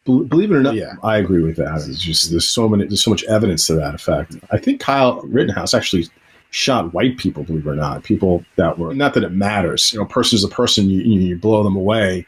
Believe 0.04 0.50
it 0.50 0.54
or 0.54 0.62
not, 0.62 0.74
yeah, 0.74 0.94
I 1.02 1.18
agree 1.18 1.42
with 1.42 1.56
that. 1.56 1.86
It's 1.86 2.00
just 2.00 2.30
there's 2.30 2.48
so 2.48 2.68
many, 2.68 2.86
there's 2.86 3.04
so 3.04 3.10
much 3.10 3.22
evidence 3.24 3.66
to 3.66 3.74
that 3.74 3.94
effect. 3.94 4.34
I 4.50 4.56
think 4.56 4.80
Kyle 4.80 5.20
Rittenhouse 5.22 5.74
actually 5.74 6.08
shot 6.50 6.94
white 6.94 7.18
people. 7.18 7.44
Believe 7.44 7.66
it 7.66 7.70
or 7.70 7.76
not, 7.76 8.02
people 8.02 8.44
that 8.56 8.78
were 8.78 8.94
not 8.94 9.14
that 9.14 9.24
it 9.24 9.32
matters. 9.32 9.92
You 9.92 9.98
know, 9.98 10.06
person 10.06 10.36
is 10.36 10.44
a 10.44 10.48
person. 10.48 10.88
You 10.88 11.02
you, 11.02 11.20
you 11.20 11.38
blow 11.38 11.62
them 11.62 11.76
away. 11.76 12.26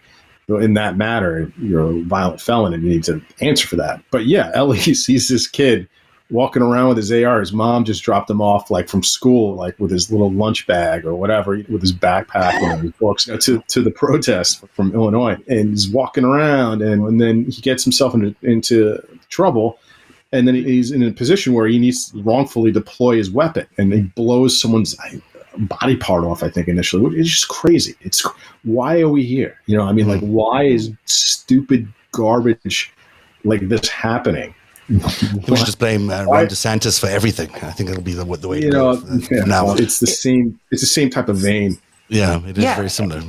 In 0.48 0.74
that 0.74 0.96
matter, 0.98 1.50
you're 1.58 1.90
a 1.90 2.02
violent 2.02 2.40
felon 2.40 2.74
and 2.74 2.82
you 2.82 2.90
need 2.90 3.04
to 3.04 3.22
answer 3.40 3.66
for 3.66 3.76
that. 3.76 4.02
But 4.10 4.26
yeah, 4.26 4.50
Ellie 4.54 4.78
sees 4.78 5.28
this 5.28 5.46
kid 5.46 5.88
walking 6.32 6.62
around 6.62 6.88
with 6.88 6.96
his 6.96 7.12
AR. 7.12 7.40
His 7.40 7.52
mom 7.52 7.84
just 7.84 8.02
dropped 8.02 8.28
him 8.30 8.40
off 8.40 8.70
like 8.70 8.88
from 8.88 9.02
school, 9.02 9.54
like 9.54 9.78
with 9.78 9.90
his 9.90 10.10
little 10.10 10.32
lunch 10.32 10.66
bag 10.66 11.04
or 11.04 11.14
whatever, 11.14 11.62
with 11.68 11.82
his 11.82 11.92
backpack 11.92 12.54
and 12.54 12.96
books 12.98 13.24
to, 13.26 13.62
to 13.68 13.82
the 13.82 13.90
protest 13.94 14.64
from 14.72 14.94
Illinois. 14.94 15.36
And 15.48 15.70
he's 15.70 15.88
walking 15.90 16.24
around 16.24 16.82
and, 16.82 17.04
and 17.04 17.20
then 17.20 17.44
he 17.44 17.60
gets 17.60 17.84
himself 17.84 18.14
into, 18.14 18.34
into 18.42 18.98
trouble. 19.28 19.78
And 20.32 20.48
then 20.48 20.54
he's 20.54 20.90
in 20.90 21.02
a 21.02 21.12
position 21.12 21.52
where 21.52 21.66
he 21.66 21.78
needs 21.78 22.10
to 22.10 22.22
wrongfully 22.22 22.72
deploy 22.72 23.16
his 23.16 23.30
weapon 23.30 23.66
and 23.76 23.92
he 23.92 24.00
blows 24.00 24.58
someone's 24.58 24.96
body 25.58 25.96
part 25.96 26.24
off, 26.24 26.42
I 26.42 26.48
think, 26.48 26.68
initially. 26.68 27.18
It's 27.18 27.28
just 27.28 27.48
crazy. 27.48 27.94
It's 28.00 28.26
why 28.64 29.00
are 29.00 29.10
we 29.10 29.24
here? 29.24 29.58
You 29.66 29.76
know, 29.76 29.84
I 29.84 29.92
mean, 29.92 30.08
like, 30.08 30.20
why 30.20 30.64
is 30.64 30.90
stupid 31.04 31.86
garbage 32.12 32.90
like 33.44 33.68
this 33.68 33.88
happening? 33.88 34.54
We 34.92 35.56
should 35.56 35.66
just 35.66 35.78
blame 35.78 36.10
uh, 36.10 36.24
Ron 36.24 36.46
DeSantis 36.46 37.00
for 37.00 37.06
everything. 37.06 37.50
I 37.62 37.70
think 37.70 37.90
it'll 37.90 38.02
be 38.02 38.12
the, 38.12 38.24
the 38.24 38.48
way 38.48 38.60
to 38.60 38.66
you 38.66 38.72
know, 38.72 39.02
yeah, 39.30 39.44
now 39.44 39.66
well, 39.66 39.80
it's 39.80 40.00
the 40.00 40.06
same. 40.06 40.58
It's 40.70 40.82
the 40.82 40.86
same 40.86 41.08
type 41.08 41.28
of 41.28 41.36
vein. 41.36 41.78
Yeah, 42.08 42.46
it 42.46 42.58
is 42.58 42.64
Yeah. 42.64 42.76
very 42.76 42.90
similar. 42.90 43.22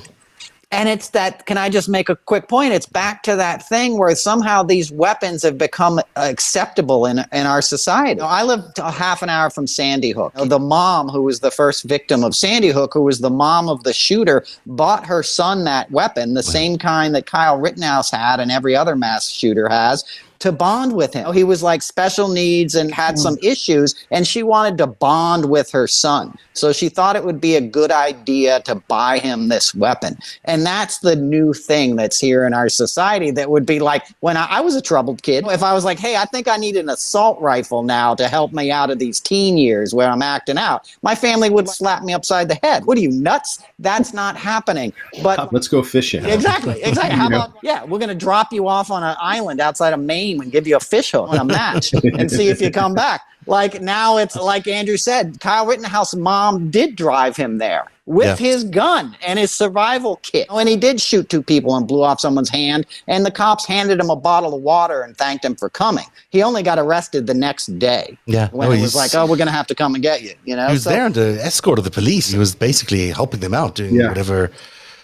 And 0.71 0.89
it's 0.89 1.09
that, 1.09 1.45
can 1.45 1.55
I 1.55 1.69
just 1.69 1.87
make 1.87 2.09
a 2.09 2.15
quick 2.15 2.49
point? 2.49 2.73
It's 2.73 2.87
back 2.87 3.21
to 3.23 3.35
that 3.35 3.69
thing 3.69 3.99
where 3.99 4.15
somehow 4.15 4.63
these 4.63 4.91
weapons 4.91 5.43
have 5.43 5.55
become 5.55 6.01
acceptable 6.15 7.05
in, 7.05 7.23
in 7.31 7.45
our 7.45 7.61
society. 7.61 8.17
You 8.17 8.23
know, 8.23 8.25
I 8.25 8.41
live 8.41 8.65
a 8.77 8.91
half 8.91 9.21
an 9.21 9.29
hour 9.29 9.51
from 9.51 9.67
Sandy 9.67 10.09
Hook. 10.09 10.33
You 10.35 10.41
know, 10.41 10.47
the 10.47 10.57
mom 10.57 11.09
who 11.09 11.21
was 11.21 11.41
the 11.41 11.51
first 11.51 11.83
victim 11.83 12.23
of 12.23 12.35
Sandy 12.35 12.69
Hook, 12.69 12.91
who 12.95 13.03
was 13.03 13.19
the 13.19 13.29
mom 13.29 13.69
of 13.69 13.83
the 13.83 13.93
shooter, 13.93 14.43
bought 14.65 15.05
her 15.05 15.21
son 15.21 15.63
that 15.65 15.91
weapon, 15.91 16.33
the 16.33 16.41
same 16.41 16.79
kind 16.79 17.13
that 17.13 17.27
Kyle 17.27 17.59
Rittenhouse 17.59 18.09
had 18.09 18.39
and 18.39 18.51
every 18.51 18.75
other 18.75 18.95
mass 18.95 19.29
shooter 19.29 19.69
has. 19.69 20.03
To 20.43 20.51
bond 20.51 20.91
with 20.91 21.13
him. 21.13 21.33
He 21.33 21.45
was 21.45 21.63
like 21.63 21.81
special 21.81 22.27
needs 22.27 22.75
and 22.75 22.93
had 22.93 23.17
some 23.17 23.37
mm. 23.37 23.45
issues, 23.45 23.95
and 24.11 24.27
she 24.27 24.43
wanted 24.43 24.77
to 24.79 24.87
bond 24.87 25.49
with 25.49 25.71
her 25.71 25.87
son. 25.87 26.37
So 26.51 26.73
she 26.73 26.89
thought 26.89 27.15
it 27.15 27.23
would 27.23 27.39
be 27.39 27.55
a 27.55 27.61
good 27.61 27.91
idea 27.91 28.59
to 28.61 28.75
buy 28.75 29.19
him 29.19 29.47
this 29.47 29.73
weapon. 29.73 30.17
And 30.43 30.65
that's 30.65 30.99
the 30.99 31.15
new 31.15 31.53
thing 31.53 31.95
that's 31.95 32.19
here 32.19 32.45
in 32.45 32.53
our 32.53 32.67
society 32.67 33.31
that 33.31 33.49
would 33.49 33.65
be 33.65 33.79
like 33.79 34.05
when 34.19 34.35
I, 34.35 34.47
I 34.49 34.59
was 34.59 34.75
a 34.75 34.81
troubled 34.81 35.23
kid, 35.23 35.45
if 35.47 35.63
I 35.63 35.73
was 35.73 35.85
like, 35.85 35.97
hey, 35.97 36.17
I 36.17 36.25
think 36.25 36.49
I 36.49 36.57
need 36.57 36.75
an 36.75 36.89
assault 36.89 37.39
rifle 37.39 37.83
now 37.83 38.13
to 38.15 38.27
help 38.27 38.51
me 38.51 38.69
out 38.69 38.91
of 38.91 38.99
these 38.99 39.21
teen 39.21 39.57
years 39.57 39.93
where 39.93 40.09
I'm 40.09 40.21
acting 40.21 40.57
out, 40.57 40.93
my 41.01 41.15
family 41.15 41.49
would 41.49 41.69
slap 41.69 42.03
me 42.03 42.13
upside 42.13 42.49
the 42.49 42.59
head. 42.61 42.85
What 42.85 42.97
are 42.97 43.01
you, 43.01 43.11
nuts? 43.11 43.63
That's 43.79 44.13
not 44.13 44.35
happening. 44.35 44.93
But 45.21 45.53
Let's 45.53 45.67
go 45.67 45.81
fishing. 45.81 46.25
Exactly. 46.25 46.83
Exactly. 46.83 47.15
How 47.15 47.27
about 47.33 47.53
yeah? 47.63 47.83
We're 47.83 47.99
going 47.99 48.09
to 48.09 48.15
drop 48.15 48.51
you 48.51 48.67
off 48.67 48.91
on 48.91 49.03
an 49.03 49.15
island 49.19 49.59
outside 49.61 49.93
of 49.93 49.99
Maine 49.99 50.32
team 50.33 50.41
and 50.41 50.51
give 50.51 50.67
you 50.67 50.75
a 50.75 50.79
fish 50.79 51.11
hook 51.11 51.29
on 51.29 51.37
a 51.39 51.45
match 51.45 51.93
and 52.17 52.29
see 52.29 52.49
if 52.49 52.61
you 52.61 52.71
come 52.71 52.93
back. 52.93 53.21
Like 53.45 53.81
now 53.81 54.17
it's 54.17 54.35
like 54.35 54.67
Andrew 54.67 54.97
said, 54.97 55.39
Kyle 55.41 55.65
Rittenhouse 55.65 56.15
mom 56.15 56.69
did 56.71 56.95
drive 56.95 57.35
him 57.35 57.57
there 57.57 57.85
with 58.05 58.25
Yeah. 58.25 58.35
his 58.51 58.63
gun 58.63 59.17
and 59.25 59.37
his 59.37 59.51
survival 59.51 60.17
kit. 60.23 60.47
And 60.49 60.69
he 60.69 60.77
did 60.77 61.01
shoot 61.01 61.27
two 61.29 61.43
people 61.43 61.75
and 61.75 61.85
blew 61.85 62.03
off 62.03 62.21
someone's 62.21 62.49
hand. 62.49 62.85
And 63.07 63.25
the 63.25 63.31
cops 63.31 63.65
handed 63.65 63.99
him 63.99 64.09
a 64.09 64.15
bottle 64.15 64.53
of 64.55 64.61
water 64.61 65.01
and 65.01 65.17
thanked 65.17 65.43
him 65.43 65.55
for 65.55 65.69
coming. 65.69 66.05
He 66.29 66.41
only 66.41 66.63
got 66.63 66.79
arrested 66.79 67.27
the 67.27 67.33
next 67.33 67.77
day. 67.79 68.17
Yeah. 68.25 68.47
When 68.51 68.69
No, 68.69 68.75
it 68.75 68.81
was 68.81 68.95
like, 68.95 69.13
oh, 69.13 69.25
we're 69.25 69.35
going 69.37 69.47
to 69.47 69.53
have 69.53 69.67
to 69.67 69.75
come 69.75 69.93
and 69.93 70.01
get 70.01 70.21
you. 70.21 70.33
You 70.45 70.55
know? 70.55 70.67
He 70.67 70.73
was 70.73 70.83
So- 70.83 70.89
there 70.91 71.03
under 71.05 71.37
escort 71.39 71.79
of 71.79 71.83
the 71.85 71.91
police. 71.91 72.29
He 72.29 72.37
was 72.37 72.55
basically 72.55 73.09
helping 73.09 73.41
them 73.41 73.53
out, 73.53 73.75
doing 73.75 73.95
Yeah. 73.95 74.07
whatever 74.07 74.51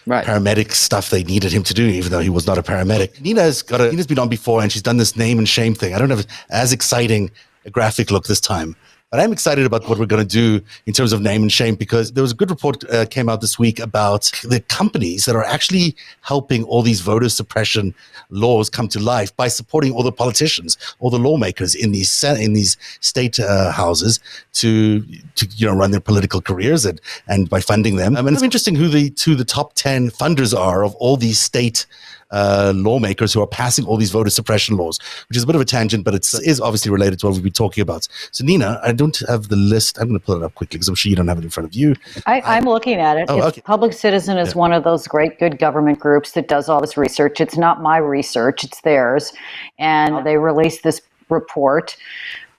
Right. 0.05 0.25
paramedic 0.25 0.71
stuff 0.71 1.09
they 1.09 1.23
needed 1.23 1.51
him 1.51 1.63
to 1.63 1.73
do, 1.73 1.85
even 1.85 2.11
though 2.11 2.19
he 2.19 2.29
was 2.29 2.47
not 2.47 2.57
a 2.57 2.63
paramedic. 2.63 3.21
Nina's 3.21 3.61
got 3.61 3.81
a 3.81 3.89
Nina's 3.89 4.07
been 4.07 4.19
on 4.19 4.29
before 4.29 4.61
and 4.61 4.71
she's 4.71 4.81
done 4.81 4.97
this 4.97 5.15
name 5.15 5.37
and 5.37 5.47
shame 5.47 5.75
thing. 5.75 5.93
I 5.93 5.99
don't 5.99 6.09
have 6.09 6.25
as 6.49 6.73
exciting 6.73 7.31
a 7.65 7.69
graphic 7.69 8.09
look 8.11 8.25
this 8.25 8.39
time. 8.39 8.75
But 9.11 9.21
I'm 9.21 9.31
excited 9.33 9.65
about 9.65 9.89
what 9.89 9.97
we're 9.97 10.05
going 10.05 10.21
to 10.21 10.27
do 10.27 10.63
in 10.85 10.93
terms 10.93 11.13
of 11.13 11.21
name 11.21 11.41
and 11.41 11.51
shame 11.51 11.73
because 11.73 12.11
there 12.11 12.21
was 12.21 12.31
a 12.31 12.35
good 12.35 12.51
report 12.51 12.83
uh, 12.91 13.07
came 13.07 13.27
out 13.27 13.41
this 13.41 13.57
week 13.57 13.79
about 13.79 14.31
the 14.43 14.59
companies 14.67 15.25
that 15.25 15.35
are 15.35 15.43
actually 15.43 15.95
helping 16.21 16.63
all 16.65 16.83
these 16.83 17.01
voter 17.01 17.27
suppression 17.27 17.95
laws 18.29 18.69
come 18.69 18.87
to 18.89 18.99
life 18.99 19.35
by 19.35 19.47
supporting 19.47 19.93
all 19.93 20.03
the 20.03 20.11
politicians, 20.11 20.77
all 20.99 21.09
the 21.09 21.17
lawmakers 21.17 21.73
in 21.73 21.91
these 21.91 22.23
in 22.23 22.53
these 22.53 22.77
state 22.99 23.39
uh, 23.39 23.71
houses 23.71 24.19
to 24.53 25.01
to 25.33 25.47
you 25.55 25.65
know 25.65 25.73
run 25.73 25.89
their 25.89 25.99
political 25.99 26.39
careers 26.39 26.85
and 26.85 27.01
and 27.27 27.49
by 27.49 27.59
funding 27.59 27.95
them. 27.95 28.15
I 28.15 28.21
mean, 28.21 28.35
it's 28.35 28.43
interesting 28.43 28.75
who 28.75 28.89
the 28.89 29.09
two 29.09 29.33
the 29.33 29.43
top 29.43 29.73
ten 29.73 30.11
funders 30.11 30.55
are 30.55 30.83
of 30.83 30.93
all 30.95 31.17
these 31.17 31.39
state 31.39 31.87
uh, 32.31 32.73
lawmakers 32.75 33.33
who 33.33 33.41
are 33.41 33.47
passing 33.47 33.85
all 33.85 33.97
these 33.97 34.11
voter 34.11 34.29
suppression 34.29 34.77
laws, 34.77 34.99
which 35.27 35.37
is 35.37 35.43
a 35.43 35.45
bit 35.47 35.55
of 35.55 35.61
a 35.61 35.65
tangent, 35.65 36.03
but 36.03 36.13
it's 36.13 36.59
obviously 36.59 36.91
related 36.91 37.19
to 37.19 37.25
what 37.25 37.33
we've 37.33 37.43
been 37.43 37.51
talking 37.51 37.81
about. 37.81 38.07
So, 38.31 38.43
Nina, 38.43 38.79
I 38.83 38.91
don't 38.91 39.19
have 39.27 39.47
the 39.49 39.55
list. 39.55 39.97
I'm 39.99 40.09
going 40.09 40.19
to 40.19 40.25
pull 40.25 40.35
it 40.35 40.43
up 40.43 40.55
quickly 40.55 40.77
because 40.77 40.87
I'm 40.87 40.95
sure 40.95 41.09
you 41.09 41.15
don't 41.15 41.27
have 41.27 41.39
it 41.39 41.43
in 41.43 41.49
front 41.49 41.67
of 41.67 41.73
you. 41.73 41.95
I, 42.25 42.41
I'm 42.41 42.65
looking 42.65 42.95
at 42.95 43.17
it. 43.17 43.25
Oh, 43.29 43.41
okay. 43.43 43.61
Public 43.61 43.93
Citizen 43.93 44.37
is 44.37 44.55
one 44.55 44.73
of 44.73 44.83
those 44.83 45.07
great, 45.07 45.39
good 45.39 45.57
government 45.57 45.99
groups 45.99 46.31
that 46.33 46.47
does 46.47 46.69
all 46.69 46.81
this 46.81 46.97
research. 46.97 47.41
It's 47.41 47.57
not 47.57 47.81
my 47.81 47.97
research, 47.97 48.63
it's 48.63 48.81
theirs. 48.81 49.33
And 49.77 50.25
they 50.25 50.37
released 50.37 50.83
this 50.83 51.01
report 51.29 51.97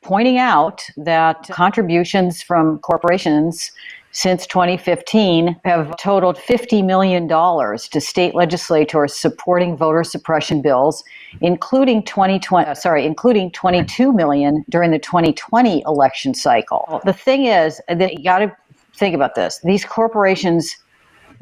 pointing 0.02 0.38
out 0.38 0.82
that 0.96 1.46
contributions 1.50 2.42
from 2.42 2.78
corporations 2.78 3.70
since 4.12 4.47
2015 4.47 5.61
have 5.64 5.97
totaled 5.97 6.37
$50 6.37 6.85
million 6.85 7.29
to 7.29 8.00
state 8.00 8.35
legislators 8.35 9.14
supporting 9.14 9.76
voter 9.76 10.02
suppression 10.02 10.62
bills, 10.62 11.05
including 11.40 12.02
2020, 12.02 12.69
uh, 12.69 12.75
sorry, 12.75 13.07
including 13.07 13.52
22 13.52 14.12
million 14.12 14.64
during 14.69 14.90
the 14.90 14.99
2020 14.99 15.83
election 15.87 16.35
cycle. 16.35 17.00
The 17.05 17.12
thing 17.12 17.47
is 17.47 17.81
that 17.88 18.14
you 18.14 18.25
got 18.25 18.40
to 18.40 18.57
think 18.97 19.14
about 19.14 19.37
this. 19.37 19.61
These 19.62 19.85
corporations 19.85 20.76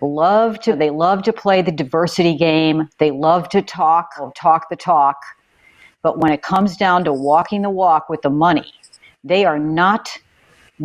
love 0.00 0.60
to 0.60 0.76
they 0.76 0.90
love 0.90 1.22
to 1.24 1.32
play 1.32 1.62
the 1.62 1.72
diversity 1.72 2.36
game. 2.36 2.88
They 2.98 3.10
love 3.10 3.48
to 3.48 3.62
talk, 3.62 4.10
talk 4.36 4.68
the 4.68 4.76
talk. 4.76 5.16
But 6.02 6.18
when 6.18 6.32
it 6.32 6.42
comes 6.42 6.76
down 6.76 7.04
to 7.04 7.12
walking 7.12 7.62
the 7.62 7.70
walk 7.70 8.08
with 8.08 8.22
the 8.22 8.30
money, 8.30 8.72
they 9.24 9.44
are 9.44 9.58
not 9.58 10.16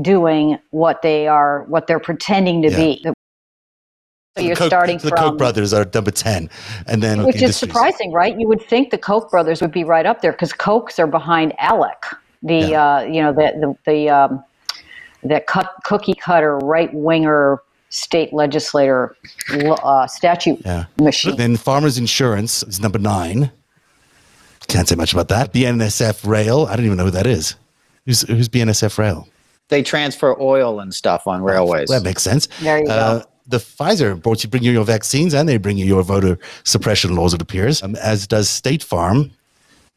doing 0.01 0.57
what 0.71 1.01
they 1.01 1.27
are 1.27 1.63
what 1.63 1.87
they're 1.87 1.99
pretending 1.99 2.61
to 2.63 2.69
Yeah. 2.71 2.77
be. 2.77 3.01
So 3.03 3.13
The 4.35 4.43
you're 4.45 4.55
Koch- 4.55 4.67
starting 4.67 4.97
the 4.97 5.09
from 5.09 5.17
Koch 5.17 5.37
brothers 5.37 5.73
are 5.73 5.85
number 5.93 6.09
ten, 6.11 6.49
and 6.87 7.03
then 7.03 7.23
which 7.23 7.41
is 7.41 7.55
surprising, 7.55 8.11
right? 8.11 8.37
You 8.39 8.47
would 8.47 8.61
think 8.63 8.89
the 8.89 8.97
Koch 8.97 9.29
brothers 9.29 9.61
would 9.61 9.71
be 9.71 9.83
right 9.83 10.05
up 10.07 10.21
there 10.21 10.31
because 10.31 10.51
Kochs 10.53 10.97
are 10.97 11.05
behind 11.07 11.53
ALEC, 11.59 12.15
the 12.41 12.55
Yeah. 12.55 12.95
uh, 12.95 13.01
you 13.03 13.21
know 13.21 13.31
the 13.31 13.53
the 13.85 13.91
the, 13.91 14.09
um, 14.09 14.43
the 15.23 15.39
cut, 15.41 15.71
cookie 15.83 16.15
cutter 16.15 16.57
right 16.59 16.91
winger 16.93 17.59
state 17.89 18.33
legislator 18.33 19.15
uh, 19.83 20.07
statute 20.07 20.59
Yeah. 20.65 20.85
machine. 20.99 21.35
Then 21.35 21.55
Farmers 21.55 21.99
Insurance 21.99 22.63
is 22.63 22.79
number 22.79 22.97
nine. 22.97 23.51
Can't 24.67 24.87
say 24.87 24.95
much 24.95 25.13
about 25.13 25.27
that. 25.27 25.53
BNSF 25.53 26.25
Rail. 26.27 26.65
I 26.67 26.75
don't 26.75 26.85
even 26.85 26.97
know 26.97 27.05
who 27.05 27.11
that 27.11 27.27
is. 27.27 27.53
Who's 28.07 28.21
who's 28.21 28.49
BNSF 28.49 28.97
Rail? 28.97 29.27
They 29.69 29.81
transfer 29.83 30.39
oil 30.41 30.79
and 30.79 30.93
stuff 30.93 31.27
on 31.27 31.41
railways. 31.43 31.89
That 31.89 32.03
makes 32.03 32.21
sense. 32.23 32.47
There 32.61 32.79
you 32.79 32.85
Uh, 32.89 33.19
go. 33.19 33.25
The 33.47 33.57
Pfizer 33.57 34.21
brought 34.21 34.43
you 34.43 34.49
bring 34.49 34.63
you 34.63 34.71
your 34.71 34.85
vaccines 34.85 35.33
and 35.33 35.49
they 35.49 35.57
bring 35.57 35.77
you 35.77 35.85
your 35.85 36.01
voter 36.03 36.39
suppression 36.63 37.15
laws. 37.15 37.33
It 37.33 37.41
appears, 37.41 37.83
um, 37.83 37.95
as 37.97 38.25
does 38.25 38.49
State 38.49 38.83
Farm, 38.83 39.31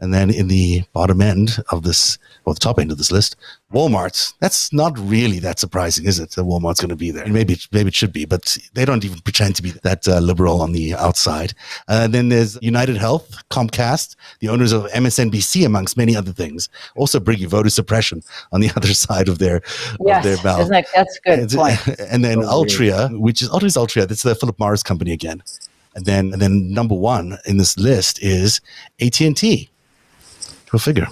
and 0.00 0.12
then 0.12 0.30
in 0.30 0.48
the 0.48 0.82
bottom 0.92 1.22
end 1.22 1.58
of 1.70 1.82
this, 1.82 2.18
or 2.44 2.52
the 2.54 2.60
top 2.60 2.78
end 2.78 2.92
of 2.92 2.98
this 2.98 3.10
list, 3.10 3.34
Walmart. 3.72 4.34
That's 4.40 4.72
not 4.72 4.96
really 4.98 5.38
that 5.40 5.58
surprising, 5.58 6.04
is 6.06 6.18
it? 6.18 6.30
That 6.32 6.42
Walmart's 6.44 6.80
going 6.80 6.90
to 6.90 6.96
be 6.96 7.10
there. 7.10 7.24
And 7.24 7.32
maybe 7.32 7.54
it- 7.54 7.66
maybe 7.72 7.88
it 7.88 7.94
should 7.94 8.12
be, 8.12 8.24
but 8.26 8.56
they 8.74 8.84
don't 8.84 9.04
even 9.04 9.18
pretend 9.20 9.56
to 9.56 9.62
be 9.62 9.70
that 9.82 10.06
uh, 10.06 10.18
liberal 10.20 10.60
on 10.60 10.72
the 10.72 10.94
outside. 10.94 11.54
And 11.88 12.12
then 12.14 12.28
there's 12.28 12.58
United 12.62 12.96
Health, 12.96 13.36
Comcast, 13.50 14.16
the 14.40 14.48
owners 14.50 14.72
of 14.72 14.84
MSNBC, 14.92 15.64
amongst 15.66 15.96
many 15.96 16.14
other 16.14 16.32
things, 16.32 16.68
also 16.94 17.18
bring 17.18 17.38
you 17.38 17.48
voter 17.48 17.70
suppression 17.70 18.22
on 18.52 18.60
the 18.60 18.70
other 18.76 18.92
side 18.94 19.28
of 19.28 19.38
their 19.38 19.62
yes, 20.04 20.18
of 20.18 20.22
their 20.24 20.44
mouth. 20.44 20.60
isn't 20.60 20.72
that, 20.72 20.86
that's 20.94 21.18
good 21.20 21.38
And, 21.40 21.50
point. 21.50 21.88
and 22.10 22.24
then 22.24 22.38
Altria, 22.38 23.18
which 23.18 23.42
is 23.42 23.50
what 23.50 23.62
is 23.62 23.76
Altria? 23.76 24.06
That's 24.06 24.22
the 24.22 24.34
Philip 24.34 24.58
Morris 24.58 24.82
company 24.82 25.12
again. 25.12 25.42
And 25.94 26.04
then 26.04 26.32
and 26.34 26.42
then 26.42 26.70
number 26.70 26.94
one 26.94 27.38
in 27.46 27.56
this 27.56 27.78
list 27.78 28.22
is 28.22 28.60
AT 29.00 29.18
and 29.22 29.34
T. 29.36 29.70
Go 30.70 30.78
figure. 30.78 31.06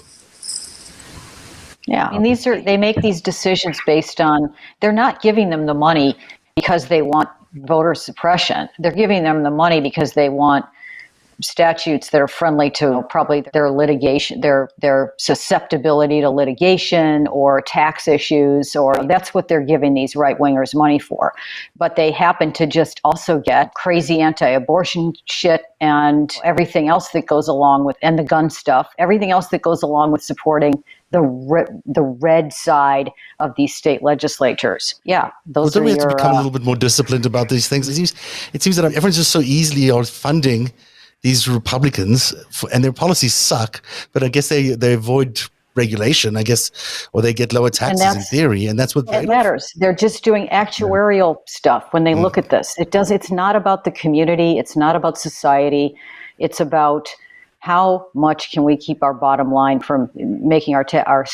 Yeah, 1.87 2.09
and 2.13 2.25
these 2.25 2.47
are 2.47 2.61
they 2.63 2.77
make 2.77 2.97
these 3.03 3.21
decisions 3.21 3.79
based 3.87 4.21
on 4.21 4.55
they're 4.81 4.93
not 4.93 5.21
giving 5.21 5.51
them 5.51 5.67
the 5.67 5.75
money 5.75 6.17
because 6.57 6.87
they 6.87 7.03
want 7.03 7.29
voter 7.55 7.95
suppression. 7.95 8.69
They're 8.79 8.93
giving 8.93 9.23
them 9.23 9.43
the 9.43 9.51
money 9.51 9.81
because 9.81 10.15
they 10.15 10.29
want 10.29 10.65
statutes 11.41 12.11
that 12.11 12.21
are 12.21 12.29
friendly 12.29 12.71
to 12.71 13.03
probably 13.09 13.45
their 13.53 13.71
litigation, 13.71 14.41
their 14.41 14.69
their 14.79 15.13
susceptibility 15.19 16.21
to 16.21 16.31
litigation 16.31 17.27
or 17.29 17.61
tax 17.61 18.09
issues, 18.09 18.77
or 18.77 18.95
that's 19.07 19.35
what 19.35 19.49
they're 19.49 19.65
giving 19.65 19.95
these 19.95 20.17
right 20.17 20.39
wingers 20.39 20.75
money 20.75 20.99
for. 20.99 21.33
But 21.77 21.97
they 21.97 22.11
happen 22.11 22.53
to 22.53 22.67
just 22.67 23.01
also 23.05 23.41
get 23.41 23.75
crazy 23.75 24.21
anti-abortion 24.21 25.15
shit 25.27 25.63
and 25.81 26.35
everything 26.45 26.89
else 26.89 27.11
that 27.11 27.27
goes 27.27 27.49
along 27.49 27.85
with, 27.85 27.97
and 28.03 28.19
the 28.19 28.25
gun 28.25 28.51
stuff, 28.51 28.93
everything 28.99 29.31
else 29.31 29.49
that 29.49 29.63
goes 29.63 29.83
along 29.83 30.13
with 30.13 30.23
supporting 30.23 30.83
the 31.11 31.21
re- 31.21 31.67
the 31.87 32.03
red 32.03 32.53
side 32.53 33.11
of 33.39 33.55
these 33.57 33.75
state 33.75 34.03
legislatures. 34.03 34.97
Yeah, 35.05 35.31
Well, 35.55 35.65
those 35.65 35.75
don't 35.75 35.83
are 35.83 35.85
we 35.85 35.91
have 35.93 35.99
to 36.01 36.07
your. 36.07 36.17
become 36.17 36.33
a 36.33 36.35
uh, 36.35 36.37
little 36.39 36.51
bit 36.51 36.63
more 36.63 36.77
disciplined 36.77 37.25
about 37.25 37.49
these 37.49 37.69
things? 37.69 37.89
It 37.89 37.95
seems, 37.95 38.15
it 38.53 38.63
seems 38.63 38.77
that 38.77 38.85
everyone's 38.85 39.17
just 39.17 39.31
so 39.31 39.41
easily 39.41 39.91
are 39.91 40.05
funding 40.05 40.73
these 41.25 41.49
Republicans, 41.49 42.35
and 42.73 42.85
their 42.85 42.93
policies 42.93 43.35
suck. 43.35 43.83
But 44.13 44.23
I 44.23 44.29
guess 44.29 44.49
they 44.51 44.77
they 44.77 44.93
avoid 44.93 45.41
regulation, 45.75 46.37
I 46.37 46.43
guess, 46.45 47.09
or 47.13 47.23
they 47.23 47.33
get 47.33 47.53
lower 47.53 47.71
taxes 47.71 48.15
in 48.15 48.23
theory, 48.23 48.67
and 48.67 48.79
that's 48.79 48.95
what 48.95 49.09
It 49.09 49.27
matters. 49.27 49.73
They're 49.75 49.95
just 49.95 50.23
doing 50.23 50.47
actuarial 50.49 51.39
stuff 51.47 51.93
when 51.93 52.05
they 52.05 52.13
mm. 52.13 52.21
look 52.21 52.39
at 52.39 52.51
this. 52.51 52.79
It 52.79 52.91
does. 52.91 53.11
It's 53.11 53.31
not 53.31 53.57
about 53.57 53.85
the 53.85 53.91
community. 53.91 54.59
It's 54.59 54.77
not 54.77 54.95
about 54.95 55.19
society. 55.19 55.97
It's 56.39 56.61
about 56.61 57.09
how 57.61 58.07
much 58.13 58.53
can 58.53 58.63
we 58.63 58.77
keep 58.77 59.03
our 59.03 59.15
bottom 59.15 59.51
line 59.51 59.81
from 59.81 60.11
making 60.15 60.75
our 60.75 60.85
ta- 60.85 61.05
our 61.07 61.25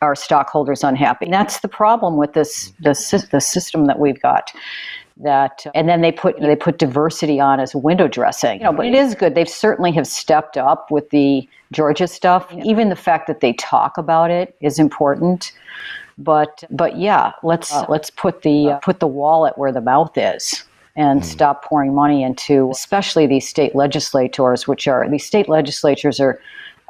our 0.00 0.16
stockholders 0.16 0.82
unhappy. 0.82 1.26
And 1.26 1.34
that's 1.34 1.60
the 1.60 1.68
problem 1.68 2.16
with 2.16 2.32
this 2.32 2.70
mm. 2.70 2.84
the 2.84 2.90
sys- 2.90 3.30
the 3.30 3.42
system 3.42 3.86
that 3.88 3.98
we've 3.98 4.20
got. 4.22 4.50
That 5.16 5.64
and 5.76 5.88
then 5.88 6.00
they 6.00 6.10
put 6.10 6.40
they 6.40 6.56
put 6.56 6.78
diversity 6.78 7.38
on 7.38 7.60
as 7.60 7.72
window 7.72 8.08
dressing. 8.08 8.58
You 8.58 8.64
know, 8.64 8.72
but 8.72 8.86
it 8.86 8.94
is 8.94 9.14
good. 9.14 9.36
They've 9.36 9.48
certainly 9.48 9.92
have 9.92 10.08
stepped 10.08 10.56
up 10.56 10.90
with 10.90 11.10
the 11.10 11.48
Georgia 11.70 12.08
stuff. 12.08 12.52
Even 12.64 12.88
the 12.88 12.96
fact 12.96 13.28
that 13.28 13.40
they 13.40 13.52
talk 13.52 13.96
about 13.96 14.32
it 14.32 14.56
is 14.60 14.80
important 14.80 15.52
but 16.18 16.62
but 16.70 16.96
yeah 16.98 17.32
let's 17.42 17.72
let's 17.88 18.10
put 18.10 18.42
the 18.42 18.70
uh, 18.70 18.78
put 18.78 19.00
the 19.00 19.06
wallet 19.06 19.56
where 19.58 19.72
the 19.72 19.80
mouth 19.80 20.16
is 20.16 20.64
and 20.96 21.26
stop 21.26 21.64
pouring 21.64 21.92
money 21.92 22.22
into 22.22 22.70
especially 22.70 23.26
these 23.26 23.48
state 23.48 23.74
legislators 23.74 24.68
which 24.68 24.86
are 24.86 25.08
these 25.10 25.24
state 25.24 25.48
legislatures 25.48 26.20
are 26.20 26.40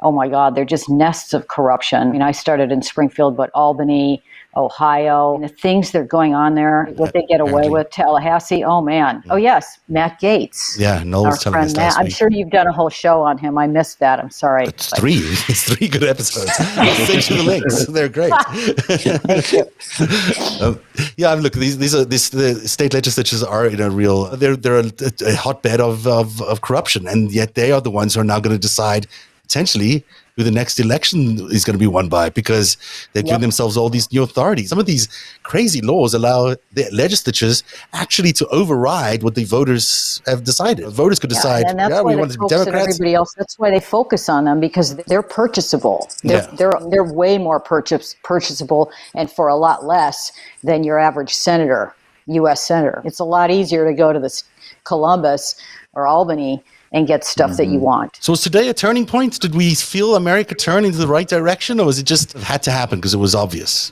oh 0.01 0.11
my 0.11 0.27
god 0.27 0.53
they're 0.53 0.63
just 0.63 0.89
nests 0.89 1.33
of 1.33 1.47
corruption 1.47 2.01
i 2.01 2.11
mean 2.11 2.21
i 2.21 2.31
started 2.31 2.71
in 2.71 2.83
springfield 2.83 3.35
but 3.35 3.49
albany 3.55 4.21
ohio 4.57 5.35
and 5.35 5.43
the 5.43 5.47
things 5.49 5.91
that 5.91 5.99
are 5.99 6.05
going 6.05 6.33
on 6.33 6.55
there 6.55 6.85
what 6.95 7.11
they 7.13 7.23
get 7.23 7.41
away 7.41 7.69
with 7.69 7.89
tallahassee 7.89 8.63
oh 8.63 8.81
man 8.81 9.21
oh 9.29 9.35
yes 9.35 9.79
matt 9.89 10.19
gaetz 10.21 10.79
Yeah, 10.79 11.03
Noel 11.03 11.25
was 11.25 11.43
telling 11.43 11.59
us 11.59 11.75
Matt. 11.75 11.97
i'm 11.97 12.09
sure 12.09 12.29
you've 12.31 12.51
done 12.51 12.67
a 12.67 12.71
whole 12.71 12.89
show 12.89 13.21
on 13.21 13.37
him 13.37 13.57
i 13.57 13.67
missed 13.67 13.99
that 13.99 14.19
i'm 14.19 14.29
sorry 14.29 14.65
It's 14.67 14.97
three. 14.99 15.17
It's 15.49 15.63
three 15.71 15.87
good 15.87 16.03
episodes. 16.03 16.51
I'll 16.59 17.05
send 17.05 17.29
you 17.29 17.37
the 17.37 17.43
links. 17.43 17.85
They're 17.95 18.09
great. 18.09 18.33
um, 20.61 20.79
yeah, 21.17 21.33
look, 21.33 21.53
these 21.53 21.77
these 21.77 21.95
are 21.95 22.05
these 22.05 22.29
the 22.29 22.67
state 22.67 22.93
legislatures 22.93 23.43
are 23.43 23.65
in 23.67 23.81
a 23.81 23.89
real 23.89 24.35
they're 24.37 24.55
they're 24.55 24.79
a, 24.79 24.91
a 25.25 25.35
hotbed 25.35 25.81
of, 25.81 26.07
of 26.07 26.41
of 26.41 26.61
corruption, 26.61 27.07
and 27.07 27.31
yet 27.31 27.55
they 27.55 27.71
are 27.71 27.81
the 27.81 27.91
ones 27.91 28.13
who 28.13 28.21
are 28.21 28.29
now 28.33 28.39
going 28.39 28.55
to 28.55 28.59
decide 28.61 29.07
potentially 29.45 30.03
who 30.35 30.43
the 30.43 30.51
next 30.51 30.79
election 30.79 31.19
is 31.49 31.63
going 31.63 31.75
to 31.75 31.79
be 31.79 31.87
won 31.87 32.09
by 32.09 32.29
because 32.29 32.77
they've 33.13 33.23
given 33.23 33.39
themselves 33.41 33.77
all 33.77 33.89
these 33.89 34.11
new 34.11 34.21
authorities. 34.21 34.69
Some 34.69 34.79
of 34.79 34.85
these 34.85 35.07
crazy 35.43 35.81
laws 35.81 36.13
allow 36.13 36.55
the 36.73 36.89
legislatures 36.91 37.63
actually 37.93 38.33
to 38.33 38.47
override 38.47 39.23
what 39.23 39.35
the 39.35 39.45
voters 39.45 40.21
have 40.25 40.43
decided. 40.43 40.87
Voters 40.89 41.19
could 41.19 41.29
decide, 41.29 41.65
and 41.67 41.79
that's 41.79 41.91
yeah, 41.91 42.01
why 42.01 42.13
we 42.13 42.17
want 42.17 42.31
the 42.31 42.37
focus 42.37 42.59
on 42.59 42.65
Democrats. 42.65 42.95
everybody 42.95 43.13
else. 43.15 43.33
That's 43.37 43.57
why 43.57 43.69
they 43.71 43.79
focus 43.79 44.27
on 44.27 44.43
them 44.43 44.59
because 44.59 44.97
they're 45.09 45.23
purchasable. 45.23 46.09
They're 46.23 46.37
Yeah. 46.43 46.55
they're, 46.57 46.79
they're 46.89 47.13
way 47.13 47.37
more 47.37 47.59
purchase, 47.61 48.15
purchasable 48.23 48.91
and 49.13 49.31
for 49.31 49.47
a 49.47 49.55
lot 49.55 49.85
less 49.85 50.33
than 50.63 50.83
your 50.83 50.99
average 50.99 51.33
senator, 51.33 51.95
U.S. 52.27 52.61
senator. 52.61 53.01
It's 53.05 53.19
a 53.19 53.29
lot 53.37 53.51
easier 53.51 53.85
to 53.85 53.93
go 53.93 54.11
to 54.11 54.19
this 54.19 54.43
Columbus 54.83 55.55
or 55.93 56.07
Albany 56.07 56.61
and 56.91 57.07
get 57.07 57.23
stuff 57.23 57.57
that 57.57 57.63
Mm-hmm. 57.63 57.73
you 57.73 57.79
want. 57.79 58.17
So 58.21 58.33
was 58.33 58.41
today 58.41 58.69
a 58.69 58.73
turning 58.73 59.05
point? 59.05 59.39
Did 59.39 59.55
we 59.55 59.75
feel 59.75 60.15
America 60.15 60.55
turn 60.55 60.85
into 60.85 60.97
the 60.97 61.07
right 61.07 61.27
direction 61.27 61.79
or 61.79 61.85
was 61.85 61.99
it 61.99 62.03
just 62.05 62.33
it 62.35 62.43
had 62.43 62.63
to 62.63 62.71
happen 62.71 62.99
because 62.99 63.13
it 63.13 63.17
was 63.17 63.35
obvious? 63.35 63.91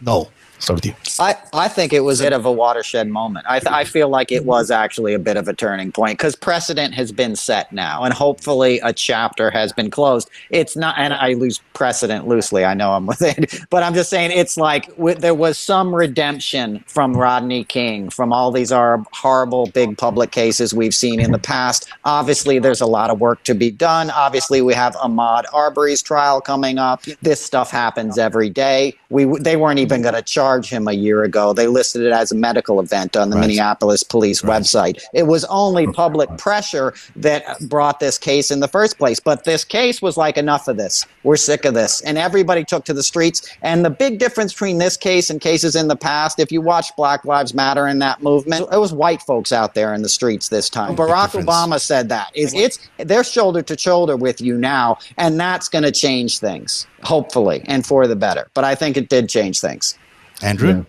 No. 0.00 0.28
Start 0.60 0.76
with 0.76 0.86
you. 0.86 0.94
I, 1.18 1.36
I 1.54 1.68
think 1.68 1.92
it 1.94 2.00
was 2.00 2.20
a 2.20 2.24
bit 2.24 2.32
of 2.34 2.44
a 2.44 2.52
watershed 2.52 3.08
moment. 3.08 3.46
I, 3.48 3.60
th- 3.60 3.72
I 3.72 3.84
feel 3.84 4.10
like 4.10 4.30
it 4.30 4.44
was 4.44 4.70
actually 4.70 5.14
a 5.14 5.18
bit 5.18 5.36
of 5.38 5.48
a 5.48 5.54
turning 5.54 5.90
point 5.90 6.18
because 6.18 6.36
precedent 6.36 6.94
has 6.94 7.12
been 7.12 7.34
set 7.34 7.72
now, 7.72 8.04
and 8.04 8.12
hopefully 8.12 8.78
a 8.80 8.92
chapter 8.92 9.50
has 9.50 9.72
been 9.72 9.90
closed. 9.90 10.30
It's 10.50 10.76
not, 10.76 10.96
and 10.98 11.14
I 11.14 11.32
lose 11.32 11.60
precedent 11.72 12.28
loosely. 12.28 12.64
I 12.64 12.74
know 12.74 12.92
I'm 12.92 13.06
with 13.06 13.22
it, 13.22 13.54
but 13.70 13.82
I'm 13.82 13.94
just 13.94 14.10
saying 14.10 14.32
it's 14.32 14.58
like 14.58 14.86
w- 14.96 15.16
there 15.16 15.34
was 15.34 15.56
some 15.58 15.94
redemption 15.94 16.84
from 16.86 17.16
Rodney 17.16 17.64
King, 17.64 18.10
from 18.10 18.32
all 18.32 18.50
these 18.52 18.70
are 18.70 19.02
horrible 19.12 19.66
big 19.68 19.96
public 19.96 20.30
cases 20.30 20.74
we've 20.74 20.94
seen 20.94 21.20
in 21.20 21.32
the 21.32 21.38
past. 21.38 21.88
Obviously, 22.04 22.58
there's 22.58 22.82
a 22.82 22.86
lot 22.86 23.08
of 23.08 23.18
work 23.18 23.42
to 23.44 23.54
be 23.54 23.70
done. 23.70 24.10
Obviously, 24.10 24.60
we 24.60 24.74
have 24.74 24.94
Ahmaud 24.96 25.44
Arbery's 25.54 26.02
trial 26.02 26.40
coming 26.42 26.78
up. 26.78 27.02
This 27.22 27.42
stuff 27.42 27.70
happens 27.70 28.18
every 28.18 28.50
day. 28.50 28.94
We 29.08 29.24
w- 29.24 29.42
they 29.42 29.56
weren't 29.56 29.78
even 29.78 30.02
going 30.02 30.14
to 30.14 30.22
charge 30.22 30.49
him 30.58 30.88
a 30.88 30.92
year 30.92 31.22
ago. 31.22 31.52
They 31.52 31.66
listed 31.66 32.02
it 32.02 32.12
as 32.12 32.32
a 32.32 32.34
medical 32.34 32.80
event 32.80 33.16
on 33.16 33.30
the 33.30 33.36
Right. 33.36 33.42
Minneapolis 33.46 34.02
police 34.02 34.42
website. 34.42 35.02
It 35.14 35.26
was 35.26 35.44
only 35.46 35.86
public 35.86 36.28
pressure 36.38 36.92
that 37.16 37.58
brought 37.68 38.00
this 38.00 38.18
case 38.18 38.50
in 38.50 38.60
the 38.60 38.68
first 38.68 38.98
place. 38.98 39.20
But 39.20 39.44
this 39.44 39.64
case 39.64 40.02
was 40.02 40.16
like 40.16 40.36
enough 40.36 40.68
of 40.68 40.76
this. 40.76 41.06
We're 41.22 41.36
sick 41.36 41.64
of 41.64 41.74
this, 41.74 42.00
and 42.02 42.18
everybody 42.18 42.64
took 42.64 42.84
to 42.86 42.92
the 42.92 43.02
streets. 43.02 43.48
And 43.62 43.84
the 43.84 43.90
big 43.90 44.18
difference 44.18 44.52
between 44.52 44.78
this 44.78 44.96
case 44.96 45.30
and 45.30 45.40
cases 45.40 45.76
in 45.76 45.88
the 45.88 45.96
past, 45.96 46.38
if 46.38 46.50
you 46.50 46.60
watch 46.60 46.94
Black 46.96 47.24
Lives 47.24 47.54
Matter 47.54 47.86
in 47.86 47.98
that 48.00 48.22
movement, 48.22 48.66
it 48.72 48.78
was 48.78 48.92
white 48.92 49.22
folks 49.22 49.52
out 49.52 49.74
there 49.74 49.94
in 49.94 50.02
the 50.02 50.08
streets 50.08 50.48
this 50.48 50.68
time. 50.68 50.96
Barack 50.96 51.26
difference. 51.26 51.48
Obama 51.48 51.80
said 51.80 52.08
that. 52.08 52.30
Is 52.34 52.52
it's 52.54 52.78
they're 52.98 53.24
shoulder 53.24 53.62
to 53.62 53.78
shoulder 53.78 54.16
with 54.16 54.40
you 54.40 54.56
now, 54.56 54.98
and 55.16 55.38
that's 55.38 55.68
going 55.68 55.84
to 55.84 55.92
change 55.92 56.38
things, 56.38 56.86
hopefully, 57.02 57.62
and 57.66 57.86
for 57.86 58.06
the 58.06 58.16
better. 58.16 58.48
But 58.54 58.64
I 58.64 58.74
think 58.74 58.96
it 58.96 59.08
did 59.08 59.28
change 59.28 59.60
things. 59.60 59.96
Andrew? 60.42 60.84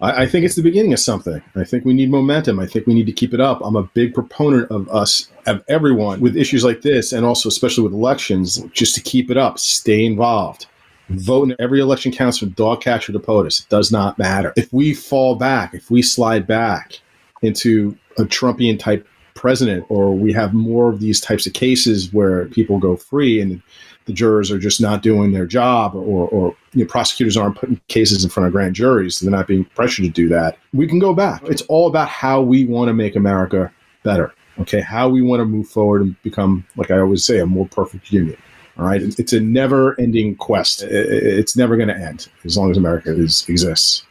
I, 0.00 0.22
I 0.22 0.26
think 0.26 0.44
it's 0.44 0.56
the 0.56 0.62
beginning 0.62 0.92
of 0.92 0.98
something. 0.98 1.42
I 1.54 1.64
think 1.64 1.84
we 1.84 1.92
need 1.92 2.10
momentum. 2.10 2.58
I 2.58 2.66
think 2.66 2.86
we 2.86 2.94
need 2.94 3.06
to 3.06 3.12
keep 3.12 3.34
it 3.34 3.40
up. 3.40 3.60
I'm 3.62 3.76
a 3.76 3.82
big 3.82 4.14
proponent 4.14 4.70
of 4.70 4.88
us, 4.88 5.28
of 5.46 5.62
everyone, 5.68 6.20
with 6.20 6.36
issues 6.36 6.64
like 6.64 6.82
this, 6.82 7.12
and 7.12 7.24
also 7.24 7.48
especially 7.48 7.84
with 7.84 7.92
elections, 7.92 8.62
just 8.72 8.94
to 8.94 9.00
keep 9.00 9.30
it 9.30 9.36
up. 9.36 9.58
Stay 9.58 10.04
involved. 10.04 10.66
Vote 11.10 11.50
in 11.50 11.56
every 11.58 11.80
election 11.80 12.12
counts 12.12 12.38
from 12.38 12.50
dog 12.50 12.80
catcher 12.80 13.12
to 13.12 13.18
POTUS. 13.18 13.62
It 13.62 13.68
does 13.68 13.90
not 13.90 14.16
matter. 14.16 14.52
If 14.56 14.72
we 14.72 14.94
fall 14.94 15.34
back, 15.34 15.74
if 15.74 15.90
we 15.90 16.02
slide 16.02 16.46
back 16.46 17.00
into 17.42 17.96
a 18.16 18.22
Trumpian 18.22 18.78
type 18.78 19.06
president, 19.40 19.84
or 19.88 20.14
we 20.14 20.32
have 20.34 20.52
more 20.52 20.90
of 20.90 21.00
these 21.00 21.18
types 21.20 21.46
of 21.46 21.54
cases 21.54 22.12
where 22.12 22.44
people 22.46 22.78
go 22.78 22.94
free 22.94 23.40
and 23.40 23.62
the 24.04 24.12
jurors 24.12 24.50
are 24.50 24.58
just 24.58 24.80
not 24.80 25.02
doing 25.02 25.32
their 25.32 25.46
job, 25.46 25.94
or, 25.94 26.28
or 26.28 26.54
you 26.74 26.84
know, 26.84 26.90
prosecutors 26.90 27.36
aren't 27.36 27.56
putting 27.56 27.80
cases 27.88 28.22
in 28.22 28.28
front 28.30 28.46
of 28.46 28.52
grand 28.52 28.74
juries, 28.74 29.20
and 29.20 29.26
they're 29.32 29.38
not 29.38 29.46
being 29.46 29.64
pressured 29.74 30.04
to 30.04 30.10
do 30.10 30.28
that. 30.28 30.58
We 30.72 30.86
can 30.86 30.98
go 30.98 31.14
back. 31.14 31.42
It's 31.44 31.62
all 31.62 31.86
about 31.86 32.08
how 32.08 32.42
we 32.42 32.64
want 32.66 32.88
to 32.88 32.92
make 32.94 33.16
America 33.16 33.72
better. 34.02 34.32
Okay, 34.58 34.80
how 34.80 35.08
we 35.08 35.22
want 35.22 35.40
to 35.40 35.44
move 35.46 35.68
forward 35.68 36.02
and 36.02 36.22
become, 36.22 36.66
like 36.76 36.90
I 36.90 36.98
always 36.98 37.24
say, 37.24 37.38
a 37.38 37.46
more 37.46 37.66
perfect 37.68 38.12
union. 38.12 38.36
All 38.78 38.84
right, 38.86 39.00
It's- 39.02 39.32
a 39.32 39.40
never-ending 39.40 40.36
quest. 40.36 40.82
It's 40.82 41.56
never 41.56 41.76
going 41.76 41.88
to 41.88 41.96
end 41.96 42.28
as 42.44 42.56
long 42.58 42.70
as 42.70 42.76
America 42.76 43.10
is, 43.14 43.44
exists. 43.48 44.04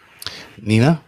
Nina? 0.61 1.01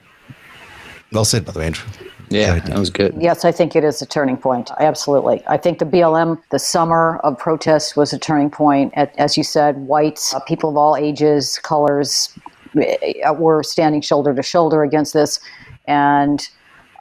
Well 1.11 1.25
said, 1.25 1.43
by 1.45 1.51
the 1.53 1.59
way, 1.59 1.65
Andrew. 1.67 1.87
Yeah, 2.31 2.59
that 2.59 2.77
was 2.77 2.89
good. 2.89 3.15
Yes, 3.19 3.43
I 3.43 3.51
think 3.51 3.75
it 3.75 3.83
is 3.83 4.01
a 4.01 4.05
turning 4.05 4.37
point. 4.37 4.71
Absolutely. 4.79 5.43
I 5.47 5.57
think 5.57 5.79
the 5.79 5.85
BLM, 5.85 6.41
the 6.49 6.59
summer 6.59 7.17
of 7.23 7.37
protests 7.37 7.95
was 7.95 8.13
a 8.13 8.19
turning 8.19 8.49
point. 8.49 8.93
As 8.95 9.37
you 9.37 9.43
said, 9.43 9.77
whites, 9.77 10.33
uh, 10.33 10.39
people 10.39 10.69
of 10.69 10.77
all 10.77 10.95
ages, 10.95 11.59
colors 11.59 12.33
uh, 12.77 13.33
were 13.33 13.63
standing 13.63 14.01
shoulder 14.01 14.33
to 14.33 14.41
shoulder 14.41 14.81
against 14.83 15.13
this. 15.13 15.39
And 15.87 16.47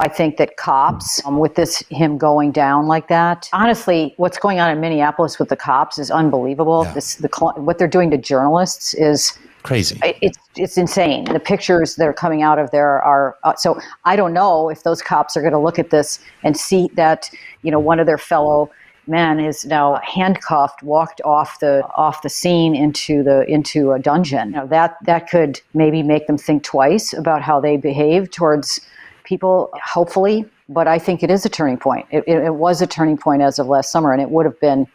I 0.01 0.09
think 0.09 0.37
that 0.39 0.57
cops, 0.57 1.25
um, 1.25 1.39
with 1.39 1.55
this 1.55 1.85
him 1.91 2.19
going 2.19 2.51
down 2.51 2.87
like 2.87 3.09
that, 3.09 3.49
honestly, 3.53 4.15
what's 4.17 4.39
going 4.39 4.59
on 4.59 4.71
in 4.71 4.81
Minneapolis 4.81 5.39
with 5.39 5.49
the 5.51 5.57
cops 5.57 5.99
is 5.99 6.11
unbelievable. 6.11 6.85
Yeah. 6.87 6.95
This, 6.95 7.17
the 7.17 7.29
what 7.57 7.79
they're 7.79 7.87
doing 7.87 8.11
to 8.11 8.19
journalists 8.19 8.95
is 8.95 9.39
Crazy. 9.63 10.01
It's 10.03 10.39
it's 10.57 10.79
insane. 10.79 11.25
The 11.25 11.41
pictures 11.41 11.97
that 11.97 12.07
are 12.07 12.15
coming 12.15 12.43
out 12.43 12.59
of 12.59 12.71
there 12.71 13.03
are 13.03 13.37
uh, 13.45 13.55
so. 13.57 13.79
I 14.05 14.17
don't 14.17 14.33
know 14.33 14.71
if 14.71 14.85
those 14.85 15.03
cops 15.03 15.37
are 15.37 15.43
going 15.43 15.53
to 15.53 15.59
look 15.59 15.79
at 15.79 15.91
this 15.91 16.19
and 16.43 16.57
see 16.57 16.89
that 16.95 17.31
you 17.63 17.71
know 17.71 17.79
one 17.79 18.01
of 18.01 18.07
their 18.07 18.19
fellow 18.19 18.71
men 19.07 19.39
is 19.39 19.67
now 19.67 20.01
handcuffed, 20.03 20.83
walked 20.83 21.21
off 21.25 21.61
the 21.61 21.85
off 21.95 22.23
the 22.23 22.31
scene 22.31 22.75
into 22.75 23.23
the 23.23 23.45
into 23.51 23.93
a 23.93 23.99
dungeon. 23.99 24.53
That 24.69 24.97
that 25.05 25.29
could 25.29 25.61
maybe 25.75 26.03
make 26.03 26.27
them 26.27 26.39
think 26.39 26.63
twice 26.63 27.13
about 27.13 27.43
how 27.43 27.61
they 27.61 27.77
behave 27.77 28.31
towards 28.31 28.81
people. 29.25 29.71
Hopefully. 29.85 30.47
But 30.71 30.87
I 30.87 31.01
think 31.01 31.25
it 31.25 31.33
is 31.33 31.45
a 31.45 31.49
turning 31.49 31.79
point. 31.79 32.07
It, 32.13 32.23
it, 32.29 32.45
it 32.45 32.55
was 32.55 32.81
a 32.81 32.87
turning 32.87 33.19
point 33.19 33.43
as 33.43 33.59
of 33.59 33.67
last 33.67 33.91
summer, 33.91 34.13
and 34.13 34.23
it 34.23 34.31
would 34.31 34.47
have 34.47 34.59
been 34.61 34.87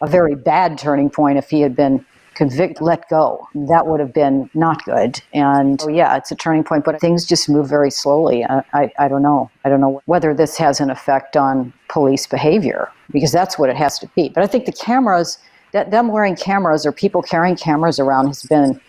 a 0.00 0.06
very 0.06 0.34
bad 0.34 0.78
turning 0.78 1.10
point 1.10 1.36
if 1.36 1.50
he 1.50 1.60
had 1.60 1.76
been 1.76 2.02
convict 2.38 2.80
let 2.80 3.08
go. 3.10 3.46
That 3.54 3.88
would 3.88 3.98
have 3.98 4.14
been 4.14 4.48
not 4.54 4.84
good. 4.84 5.20
And 5.34 5.82
oh 5.82 5.88
yeah 5.88 6.16
it's 6.16 6.30
a 6.30 6.36
turning 6.36 6.62
point 6.62 6.84
but 6.84 7.00
things 7.00 7.26
just 7.26 7.48
move 7.48 7.68
very 7.68 7.90
slowly. 7.90 8.44
I, 8.44 8.62
I, 8.72 8.92
I 8.98 9.08
don't 9.08 9.22
know. 9.22 9.50
I 9.64 9.68
don't 9.68 9.80
know 9.80 10.00
whether 10.06 10.32
this 10.32 10.56
has 10.56 10.80
an 10.80 10.88
effect 10.88 11.36
on 11.36 11.72
police 11.88 12.28
behavior 12.28 12.90
because 13.10 13.32
that's 13.32 13.58
what 13.58 13.68
it 13.68 13.76
has 13.76 13.98
to 13.98 14.06
be. 14.14 14.28
But 14.28 14.44
i 14.44 14.46
think 14.46 14.66
the 14.66 14.72
cameras 14.72 15.38
that 15.72 15.90
them 15.90 16.08
wearing 16.08 16.36
cameras 16.36 16.86
or 16.86 16.92
people 16.92 17.22
carrying 17.22 17.56
cameras 17.56 17.98
around 17.98 18.28
has 18.28 18.44
been 18.44 18.80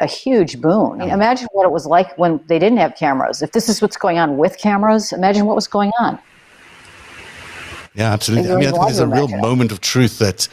a 0.00 0.06
huge 0.06 0.60
boon. 0.60 1.00
I 1.00 1.04
mean, 1.04 1.10
imagine 1.10 1.48
what 1.52 1.66
it 1.66 1.72
was 1.72 1.84
like 1.84 2.16
when 2.16 2.40
they 2.46 2.58
didn't 2.58 2.78
have 2.78 2.94
cameras. 2.96 3.42
If 3.42 3.52
this 3.52 3.68
is 3.68 3.82
what's 3.82 3.96
going 3.96 4.18
on 4.18 4.38
with 4.38 4.56
cameras 4.56 5.12
imagine 5.12 5.44
what 5.44 5.54
was 5.54 5.68
going 5.68 5.92
on. 6.00 6.18
Yeah, 7.94 8.12
absolutely. 8.12 8.52
I 8.52 8.56
mean, 8.56 8.68
I 8.68 8.70
think 8.70 8.84
there's 8.84 8.98
a 9.00 9.06
real 9.06 9.28
moment 9.28 9.72
of 9.72 9.80
truth 9.80 10.20
that 10.20 10.48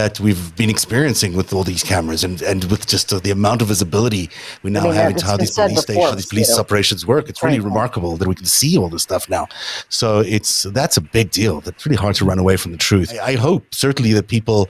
that 0.00 0.20
we've 0.20 0.46
been 0.56 0.70
experiencing 0.76 1.32
with 1.38 1.48
all 1.54 1.64
these 1.72 1.82
cameras 1.82 2.22
and, 2.26 2.42
and 2.42 2.60
with 2.72 2.86
just 2.86 3.06
uh, 3.12 3.18
the 3.26 3.32
amount 3.38 3.58
of 3.62 3.68
visibility 3.68 4.24
we 4.62 4.70
now 4.70 4.84
mean, 4.84 4.94
have 4.94 5.10
into 5.12 5.26
how 5.26 5.36
these 5.36 5.50
police 5.50 5.80
stations, 5.80 6.16
these 6.16 6.26
police 6.34 6.50
too. 6.54 6.60
operations 6.64 7.00
work. 7.06 7.24
It's 7.30 7.42
really 7.42 7.58
Right. 7.60 7.72
remarkable 7.72 8.12
that 8.18 8.28
we 8.28 8.34
can 8.34 8.44
see 8.60 8.72
all 8.80 8.88
this 8.94 9.02
stuff 9.02 9.24
now. 9.28 9.44
So 9.88 10.20
it's 10.20 10.64
that's 10.80 10.96
a 10.96 11.04
big 11.18 11.30
deal. 11.40 11.54
That's 11.64 11.82
really 11.86 11.96
hard 12.04 12.14
to 12.16 12.24
run 12.30 12.38
away 12.44 12.56
from 12.62 12.72
the 12.72 12.78
truth. 12.78 13.10
I, 13.12 13.32
I 13.32 13.34
hope 13.36 13.62
certainly 13.74 14.12
that 14.18 14.28
people 14.28 14.68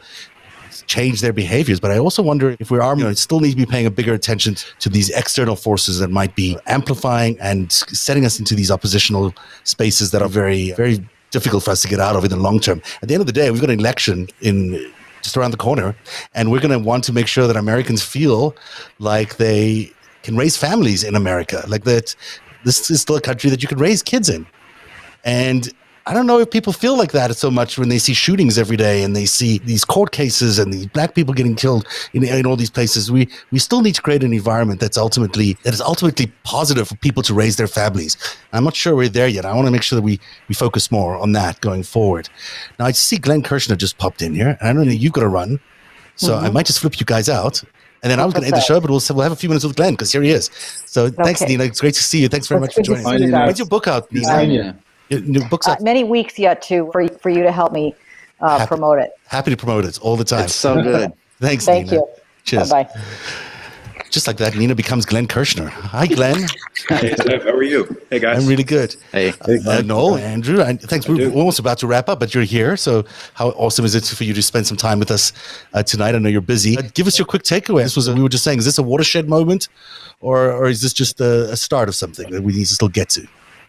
change 0.87 1.21
their 1.21 1.33
behaviors. 1.33 1.81
But 1.81 1.91
I 1.91 1.99
also 1.99 2.23
wonder 2.23 2.57
if 2.61 2.71
we 2.71 2.79
are, 2.79 2.97
you 2.97 3.05
know, 3.05 3.13
still 3.15 3.41
need 3.41 3.53
to 3.53 3.57
be 3.57 3.67
paying 3.67 3.87
a 3.87 3.91
bigger 3.91 4.15
attention 4.21 4.57
to 4.79 4.89
these 4.89 5.09
external 5.11 5.57
forces 5.57 5.99
that 5.99 6.11
might 6.11 6.35
be 6.37 6.57
amplifying 6.67 7.37
and 7.41 7.73
setting 7.73 8.25
us 8.25 8.39
into 8.39 8.55
these 8.55 8.71
oppositional 8.71 9.35
spaces 9.65 10.11
that 10.13 10.23
are 10.23 10.29
very, 10.29 10.73
very 10.73 10.97
difficult 11.31 11.65
for 11.65 11.71
us 11.73 11.83
to 11.83 11.89
get 11.89 12.01
out 12.01 12.15
of 12.17 12.25
in 12.25 12.31
the 12.31 12.37
long 12.37 12.61
term. 12.61 12.81
At 13.03 13.09
the 13.09 13.15
end 13.15 13.21
of 13.23 13.27
the 13.27 13.33
day, 13.33 13.51
we've 13.51 13.61
got 13.61 13.71
an 13.71 13.81
election 13.81 14.29
in 14.41 14.93
just 15.27 15.37
around 15.37 15.51
the 15.51 15.57
corner, 15.57 15.95
and 16.35 16.51
we're 16.51 16.61
going 16.61 16.79
to 16.79 16.79
want 16.79 17.05
to 17.05 17.13
make 17.13 17.27
sure 17.27 17.47
that 17.47 17.57
Americans 17.57 18.03
feel 18.03 18.55
like 18.99 19.37
they 19.37 19.93
can 20.23 20.37
raise 20.37 20.57
families 20.57 21.05
in 21.05 21.15
America, 21.15 21.65
like 21.69 21.85
that. 21.85 22.15
This 22.65 22.91
is 22.91 23.01
still 23.01 23.17
a 23.17 23.21
country 23.21 23.51
that 23.51 23.63
you 23.63 23.69
can 23.69 23.79
raise 23.79 24.03
kids 24.03 24.29
in. 24.29 24.47
And 25.25 25.73
I 26.09 26.15
don't 26.15 26.27
know 26.29 26.39
if 26.39 26.53
people 26.53 26.73
feel 26.73 26.97
like 26.97 27.11
that 27.13 27.37
so 27.37 27.51
much 27.51 27.79
when 27.79 27.89
they 27.89 27.99
see 27.99 28.15
shootings 28.15 28.59
every 28.59 28.77
day 28.77 29.03
and 29.03 29.17
they 29.17 29.27
see 29.27 29.59
these 29.59 29.85
court 29.85 30.13
cases 30.13 30.57
and 30.61 30.73
these 30.73 30.87
black 30.87 31.17
people 31.17 31.35
getting 31.35 31.57
killed 31.57 31.85
in, 32.13 32.23
in 32.23 32.47
all 32.47 32.55
these 32.55 32.71
places. 32.71 33.11
We 33.11 33.29
we 33.51 33.59
still 33.59 33.81
need 33.81 33.97
to 33.97 34.03
create 34.03 34.23
an 34.23 34.33
environment 34.33 34.79
that's 34.79 34.97
ultimately 34.97 35.55
that 35.65 35.75
is 35.75 35.81
ultimately 35.81 36.33
positive 36.45 36.87
for 36.87 36.95
people 36.97 37.25
to 37.25 37.35
raise 37.35 37.57
their 37.57 37.67
families. 37.67 38.17
I'm 38.53 38.63
not 38.63 38.77
sure 38.77 38.95
we're 38.95 39.09
there 39.09 39.27
yet. 39.27 39.45
I 39.45 39.53
want 39.53 39.67
to 39.67 39.73
make 39.73 39.83
sure 39.83 39.97
that 39.97 40.03
we 40.03 40.21
we 40.49 40.55
focus 40.55 40.93
more 40.93 41.17
on 41.17 41.33
that 41.33 41.61
going 41.61 41.83
forward. 41.83 42.29
Now 42.79 42.87
I 42.87 42.93
see 42.93 43.17
Glenn 43.17 43.43
Kirschner 43.43 43.75
just 43.77 43.99
popped 43.99 44.23
in 44.23 44.33
here. 44.33 44.57
and 44.61 44.69
I 44.69 44.73
don't 44.73 44.87
know 44.87 44.93
you've 44.93 45.13
got 45.13 45.23
to 45.23 45.29
run, 45.29 45.59
so 46.15 46.37
I 46.37 46.45
mm-hmm. 46.45 46.55
might 46.55 46.67
just 46.67 46.79
flip 46.79 47.01
you 47.01 47.07
guys 47.07 47.29
out. 47.29 47.65
And 48.03 48.11
then 48.13 48.21
I 48.21 48.25
was 48.25 48.35
going 48.35 48.43
to 48.43 48.47
end 48.49 48.57
the 48.57 48.61
show, 48.61 48.81
but 48.81 48.91
we'll, 48.91 49.01
we'll 49.11 49.23
have 49.23 49.33
a 49.33 49.37
few 49.37 49.49
minutes 49.49 49.65
with 49.65 49.75
Glenn 49.75 49.95
because 49.95 50.13
here 50.13 50.23
he 50.23 50.31
is. 50.31 50.51
So 50.87 51.09
thanks, 51.11 51.43
Okay. 51.43 51.53
Nina. 51.53 51.65
It's 51.65 51.81
great 51.81 51.95
to 51.95 52.05
see 52.05 52.21
you. 52.21 52.29
Thanks 52.29 52.47
very 52.47 52.61
Well, 52.61 52.67
much 52.67 52.75
for 52.75 52.81
it's 52.81 52.89
good 52.89 52.97
to 52.99 53.03
joining 53.03 53.35
us. 53.35 53.41
you. 53.41 53.47
When's 53.47 53.59
your 53.59 53.67
book 53.67 53.89
out, 53.89 54.13
Nina? 54.13 54.77
Anya. 55.11 55.23
Your, 55.25 55.41
your 55.41 55.49
book's 55.49 55.67
uh, 55.69 55.77
many 55.81 56.05
weeks 56.05 56.39
yet 56.39 56.63
to 56.63 56.89
for, 56.93 57.07
for 57.09 57.31
you 57.31 57.43
to 57.43 57.53
help 57.53 57.73
me 57.73 57.95
uh, 58.41 58.59
Happy- 58.59 58.69
promote 58.69 58.99
it. 58.99 59.11
Happy 59.27 59.51
to 59.51 59.57
promote 59.57 59.85
it 59.85 59.99
all 60.01 60.17
the 60.17 60.25
time. 60.25 60.45
It's 60.45 60.55
so 60.55 60.83
good. 60.83 61.13
Thanks, 61.41 61.65
Thank 61.67 61.87
Nina. 61.91 61.97
you. 62.03 62.09
Cheers. 62.45 62.71
Bye 62.71 62.85
bye. 62.85 63.01
Just 64.11 64.27
like 64.29 64.37
that, 64.39 64.57
Nina 64.57 64.75
becomes 64.75 65.05
Glenn 65.05 65.27
Kirschner. 65.27 65.69
Hi, 65.69 66.07
Glenn. 66.07 66.47
Hey, 66.89 67.11
Zev, 67.15 67.43
how 67.43 67.51
are 67.51 67.65
you? 67.65 68.01
Hey, 68.11 68.21
guys. 68.21 68.39
I'm 68.41 68.49
really 68.49 68.63
good. 68.63 68.95
Hey, 69.11 69.33
Uh, 69.67 69.83
Noel, 69.85 70.17
Andrew, 70.19 70.61
and 70.61 70.81
thanks. 70.81 71.09
We're 71.09 71.17
do. 71.17 71.33
almost 71.33 71.59
about 71.59 71.79
to 71.79 71.89
wrap 71.89 72.09
up, 72.09 72.21
but 72.21 72.33
you're 72.33 72.45
here. 72.45 72.77
So, 72.77 73.05
how 73.35 73.49
awesome 73.51 73.85
is 73.85 73.97
it 73.97 74.05
for 74.05 74.23
you 74.23 74.33
to 74.35 74.41
spend 74.43 74.69
some 74.69 74.77
time 74.77 75.01
with 75.01 75.11
us 75.11 75.33
uh, 75.75 75.83
tonight? 75.83 76.15
I 76.15 76.19
know 76.19 76.29
you're 76.29 76.41
busy. 76.41 76.79
Uh, 76.79 76.83
give 76.95 77.09
us 77.09 77.19
your 77.19 77.27
quick 77.27 77.43
takeaway. 77.43 77.83
This 77.83 77.97
was 77.97 78.09
we 78.09 78.23
were 78.23 78.29
just 78.29 78.45
saying, 78.45 78.59
is 78.61 78.65
this 78.67 78.79
a 78.79 78.83
watershed 78.85 79.29
moment, 79.29 79.69
or 80.21 80.53
or 80.53 80.69
is 80.69 80.81
this 80.81 80.93
just 80.93 81.21
a, 81.21 81.51
a 81.51 81.57
start 81.57 81.89
of 81.89 81.97
something 81.97 82.31
that 82.31 82.43
we 82.43 82.53
need 82.53 82.67
to 82.67 82.75
still 82.75 82.89
get 82.89 83.09
to? 83.11 83.27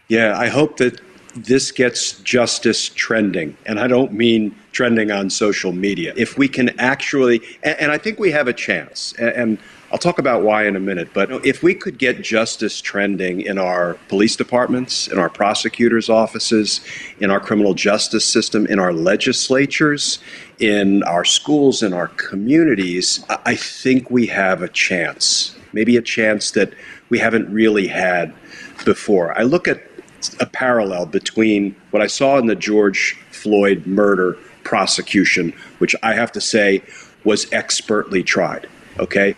Yeah, 0.08 0.38
I 0.38 0.46
hope 0.46 0.76
that 0.76 1.00
this 1.44 1.72
gets 1.72 2.12
justice 2.20 2.88
trending. 2.90 3.56
And 3.66 3.80
I 3.80 3.86
don't 3.86 4.12
mean 4.12 4.54
trending 4.72 5.10
on 5.10 5.30
social 5.30 5.72
media. 5.72 6.12
If 6.16 6.38
we 6.38 6.48
can 6.48 6.78
actually, 6.78 7.40
and, 7.62 7.78
and 7.80 7.92
I 7.92 7.98
think 7.98 8.18
we 8.18 8.30
have 8.30 8.48
a 8.48 8.52
chance, 8.52 9.14
and, 9.18 9.30
and 9.30 9.58
I'll 9.90 9.98
talk 9.98 10.18
about 10.18 10.42
why 10.42 10.66
in 10.66 10.76
a 10.76 10.80
minute, 10.80 11.08
but 11.14 11.30
if 11.46 11.62
we 11.62 11.74
could 11.74 11.96
get 11.96 12.20
justice 12.20 12.82
trending 12.82 13.40
in 13.40 13.56
our 13.56 13.94
police 14.08 14.36
departments, 14.36 15.08
in 15.08 15.18
our 15.18 15.30
prosecutors' 15.30 16.10
offices, 16.10 16.82
in 17.20 17.30
our 17.30 17.40
criminal 17.40 17.72
justice 17.72 18.26
system, 18.26 18.66
in 18.66 18.78
our 18.78 18.92
legislatures, 18.92 20.18
in 20.58 21.02
our 21.04 21.24
schools, 21.24 21.82
in 21.82 21.94
our 21.94 22.08
communities, 22.08 23.24
I 23.30 23.38
I 23.48 23.56
think 23.56 24.10
we 24.10 24.26
have 24.26 24.60
a 24.60 24.68
chance. 24.68 25.56
Maybe 25.72 25.96
a 25.96 26.02
chance 26.02 26.50
that 26.50 26.74
we 27.08 27.18
haven't 27.18 27.50
really 27.50 27.86
had 27.86 28.34
before. 28.84 29.36
I 29.38 29.44
look 29.44 29.66
at 29.66 29.87
a 30.40 30.46
parallel 30.46 31.06
between 31.06 31.74
what 31.90 32.02
I 32.02 32.06
saw 32.06 32.38
in 32.38 32.46
the 32.46 32.54
George 32.54 33.16
Floyd 33.30 33.86
murder 33.86 34.36
prosecution, 34.64 35.52
which 35.78 35.94
I 36.02 36.14
have 36.14 36.32
to 36.32 36.40
say 36.40 36.82
was 37.24 37.50
expertly 37.52 38.22
tried. 38.22 38.68
Okay. 38.98 39.36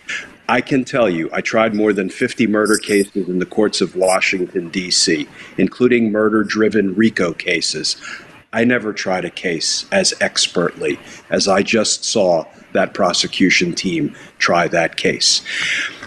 I 0.49 0.59
can 0.59 0.83
tell 0.83 1.09
you, 1.09 1.29
I 1.31 1.39
tried 1.39 1.73
more 1.73 1.93
than 1.93 2.09
50 2.09 2.45
murder 2.47 2.77
cases 2.77 3.29
in 3.29 3.39
the 3.39 3.45
courts 3.45 3.79
of 3.79 3.95
Washington, 3.95 4.67
D.C., 4.69 5.27
including 5.57 6.11
murder 6.11 6.43
driven 6.43 6.93
RICO 6.93 7.31
cases. 7.31 7.95
I 8.51 8.65
never 8.65 8.91
tried 8.91 9.23
a 9.23 9.29
case 9.29 9.85
as 9.93 10.13
expertly 10.19 10.99
as 11.29 11.47
I 11.47 11.63
just 11.63 12.03
saw 12.03 12.45
that 12.73 12.93
prosecution 12.93 13.73
team 13.73 14.13
try 14.39 14.67
that 14.67 14.97
case. 14.97 15.41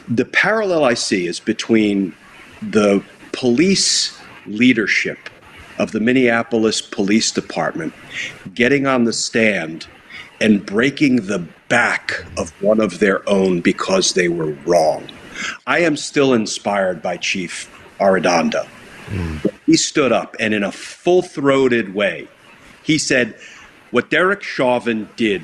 The 0.09 0.27
parallel 0.27 0.85
I 0.85 0.95
see 0.95 1.27
is 1.27 1.41
between 1.41 2.15
the 2.61 3.03
police 3.33 4.19
leadership 4.47 5.31
of 5.79 5.93
the 5.93 6.01
Minneapolis 6.01 6.81
Police 6.81 7.31
Department 7.31 7.93
getting 8.55 8.87
on 8.87 9.05
the 9.05 9.13
stand 9.13 9.87
and 10.41 10.65
breaking 10.65 11.27
the 11.27 11.47
back 11.69 12.25
of 12.37 12.51
one 12.63 12.81
of 12.81 12.99
their 12.99 13.29
own 13.29 13.61
because 13.61 14.15
they 14.15 14.29
were 14.29 14.53
wrong. 14.67 15.09
I 15.67 15.81
am 15.81 15.97
still 15.97 16.35
inspired 16.35 17.03
by 17.03 17.17
Chief 17.17 17.71
Arradondo. 17.99 18.67
Hmm. 19.07 19.37
He 19.67 19.77
stood 19.77 20.13
up 20.13 20.37
and, 20.39 20.55
in 20.55 20.63
a 20.63 20.73
full 20.73 21.23
throated 21.23 21.95
way, 21.95 22.29
he 22.83 22.99
said, 22.99 23.39
What 23.91 24.11
Derek 24.11 24.43
Chauvin 24.43 25.09
did 25.17 25.43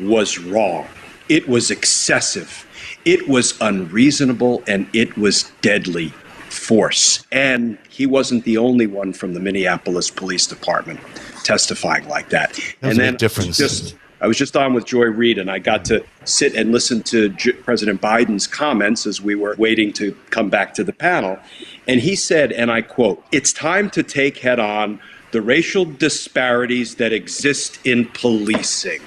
was 0.00 0.38
wrong. 0.38 0.86
It 1.28 1.48
was 1.48 1.70
excessive. 1.70 2.66
It 3.04 3.28
was 3.28 3.58
unreasonable 3.60 4.62
and 4.66 4.88
it 4.92 5.16
was 5.16 5.50
deadly 5.60 6.12
force. 6.58 7.24
And 7.32 7.78
he 7.88 8.06
wasn't 8.06 8.44
the 8.44 8.58
only 8.58 8.86
one 8.86 9.12
from 9.12 9.34
the 9.34 9.40
Minneapolis 9.40 10.10
Police 10.10 10.46
Department 10.46 11.00
testifying 11.44 12.06
like 12.08 12.28
that. 12.30 12.52
That's 12.52 12.76
and 12.82 12.98
then 12.98 13.16
difference. 13.16 13.56
Just, 13.56 13.96
I 14.20 14.26
was 14.26 14.36
just 14.36 14.56
on 14.56 14.74
with 14.74 14.84
Joy 14.84 15.06
Reid, 15.06 15.38
and 15.38 15.50
I 15.50 15.60
got 15.60 15.84
to 15.86 16.04
sit 16.24 16.54
and 16.54 16.72
listen 16.72 17.02
to 17.04 17.30
J- 17.30 17.52
President 17.52 18.02
Biden's 18.02 18.46
comments 18.46 19.06
as 19.06 19.22
we 19.22 19.34
were 19.34 19.54
waiting 19.56 19.92
to 19.94 20.14
come 20.30 20.50
back 20.50 20.74
to 20.74 20.84
the 20.84 20.92
panel. 20.92 21.38
And 21.86 22.00
he 22.00 22.16
said, 22.16 22.52
and 22.52 22.70
I 22.70 22.82
quote, 22.82 23.24
It's 23.32 23.52
time 23.52 23.88
to 23.90 24.02
take 24.02 24.38
head 24.38 24.58
on 24.58 25.00
the 25.30 25.40
racial 25.40 25.84
disparities 25.84 26.96
that 26.96 27.12
exist 27.12 27.78
in 27.86 28.06
policing 28.06 29.00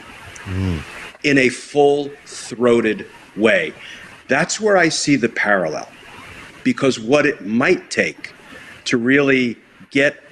hmm. 0.44 0.78
in 1.24 1.38
a 1.38 1.50
full 1.50 2.10
throated 2.26 3.06
way. 3.36 3.74
That's 4.28 4.60
where 4.60 4.78
I 4.78 4.90
see 4.90 5.16
the 5.16 5.30
parallel. 5.30 5.90
Because 6.64 7.00
what 7.00 7.26
it 7.26 7.46
might 7.46 7.90
take 7.90 8.34
to 8.86 8.98
really 8.98 9.58
get 9.90 10.24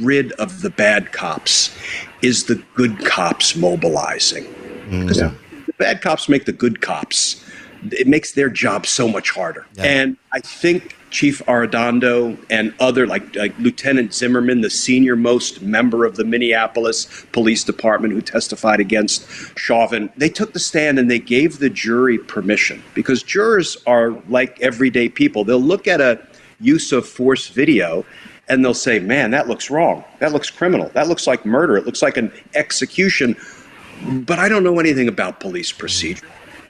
rid 0.00 0.32
of 0.32 0.62
the 0.62 0.70
bad 0.70 1.12
cops 1.12 1.76
is 2.22 2.44
the 2.44 2.62
good 2.74 3.04
cops 3.04 3.54
mobilizing. 3.56 4.44
Mm. 4.88 5.02
Because 5.02 5.18
the 5.18 5.72
bad 5.78 6.00
cops 6.00 6.28
make 6.28 6.46
the 6.46 6.52
good 6.52 6.80
cops. 6.80 7.44
It 7.92 8.06
makes 8.06 8.32
their 8.32 8.48
job 8.48 8.86
so 8.86 9.08
much 9.08 9.30
harder. 9.30 9.66
And 9.78 10.16
I 10.32 10.40
think 10.40 10.96
Chief 11.14 11.40
Arradondo 11.46 12.36
and 12.50 12.74
other, 12.80 13.06
like, 13.06 13.36
like 13.36 13.56
Lieutenant 13.60 14.12
Zimmerman, 14.12 14.62
the 14.62 14.68
senior 14.68 15.14
most 15.14 15.62
member 15.62 16.04
of 16.04 16.16
the 16.16 16.24
Minneapolis 16.24 17.24
Police 17.30 17.62
Department 17.62 18.12
who 18.12 18.20
testified 18.20 18.80
against 18.80 19.24
Chauvin, 19.56 20.10
they 20.16 20.28
took 20.28 20.52
the 20.54 20.58
stand 20.58 20.98
and 20.98 21.08
they 21.08 21.20
gave 21.20 21.60
the 21.60 21.70
jury 21.70 22.18
permission 22.18 22.82
because 22.94 23.22
jurors 23.22 23.76
are 23.86 24.10
like 24.28 24.60
everyday 24.60 25.08
people. 25.08 25.44
They'll 25.44 25.60
look 25.60 25.86
at 25.86 26.00
a 26.00 26.20
use 26.58 26.90
of 26.90 27.06
force 27.06 27.46
video 27.46 28.04
and 28.48 28.64
they'll 28.64 28.74
say, 28.74 28.98
man, 28.98 29.30
that 29.30 29.46
looks 29.46 29.70
wrong. 29.70 30.02
That 30.18 30.32
looks 30.32 30.50
criminal. 30.50 30.90
That 30.94 31.06
looks 31.06 31.28
like 31.28 31.46
murder. 31.46 31.76
It 31.76 31.86
looks 31.86 32.02
like 32.02 32.16
an 32.16 32.32
execution. 32.56 33.36
But 34.02 34.40
I 34.40 34.48
don't 34.48 34.64
know 34.64 34.80
anything 34.80 35.06
about 35.06 35.38
police 35.38 35.70
procedure. 35.70 36.26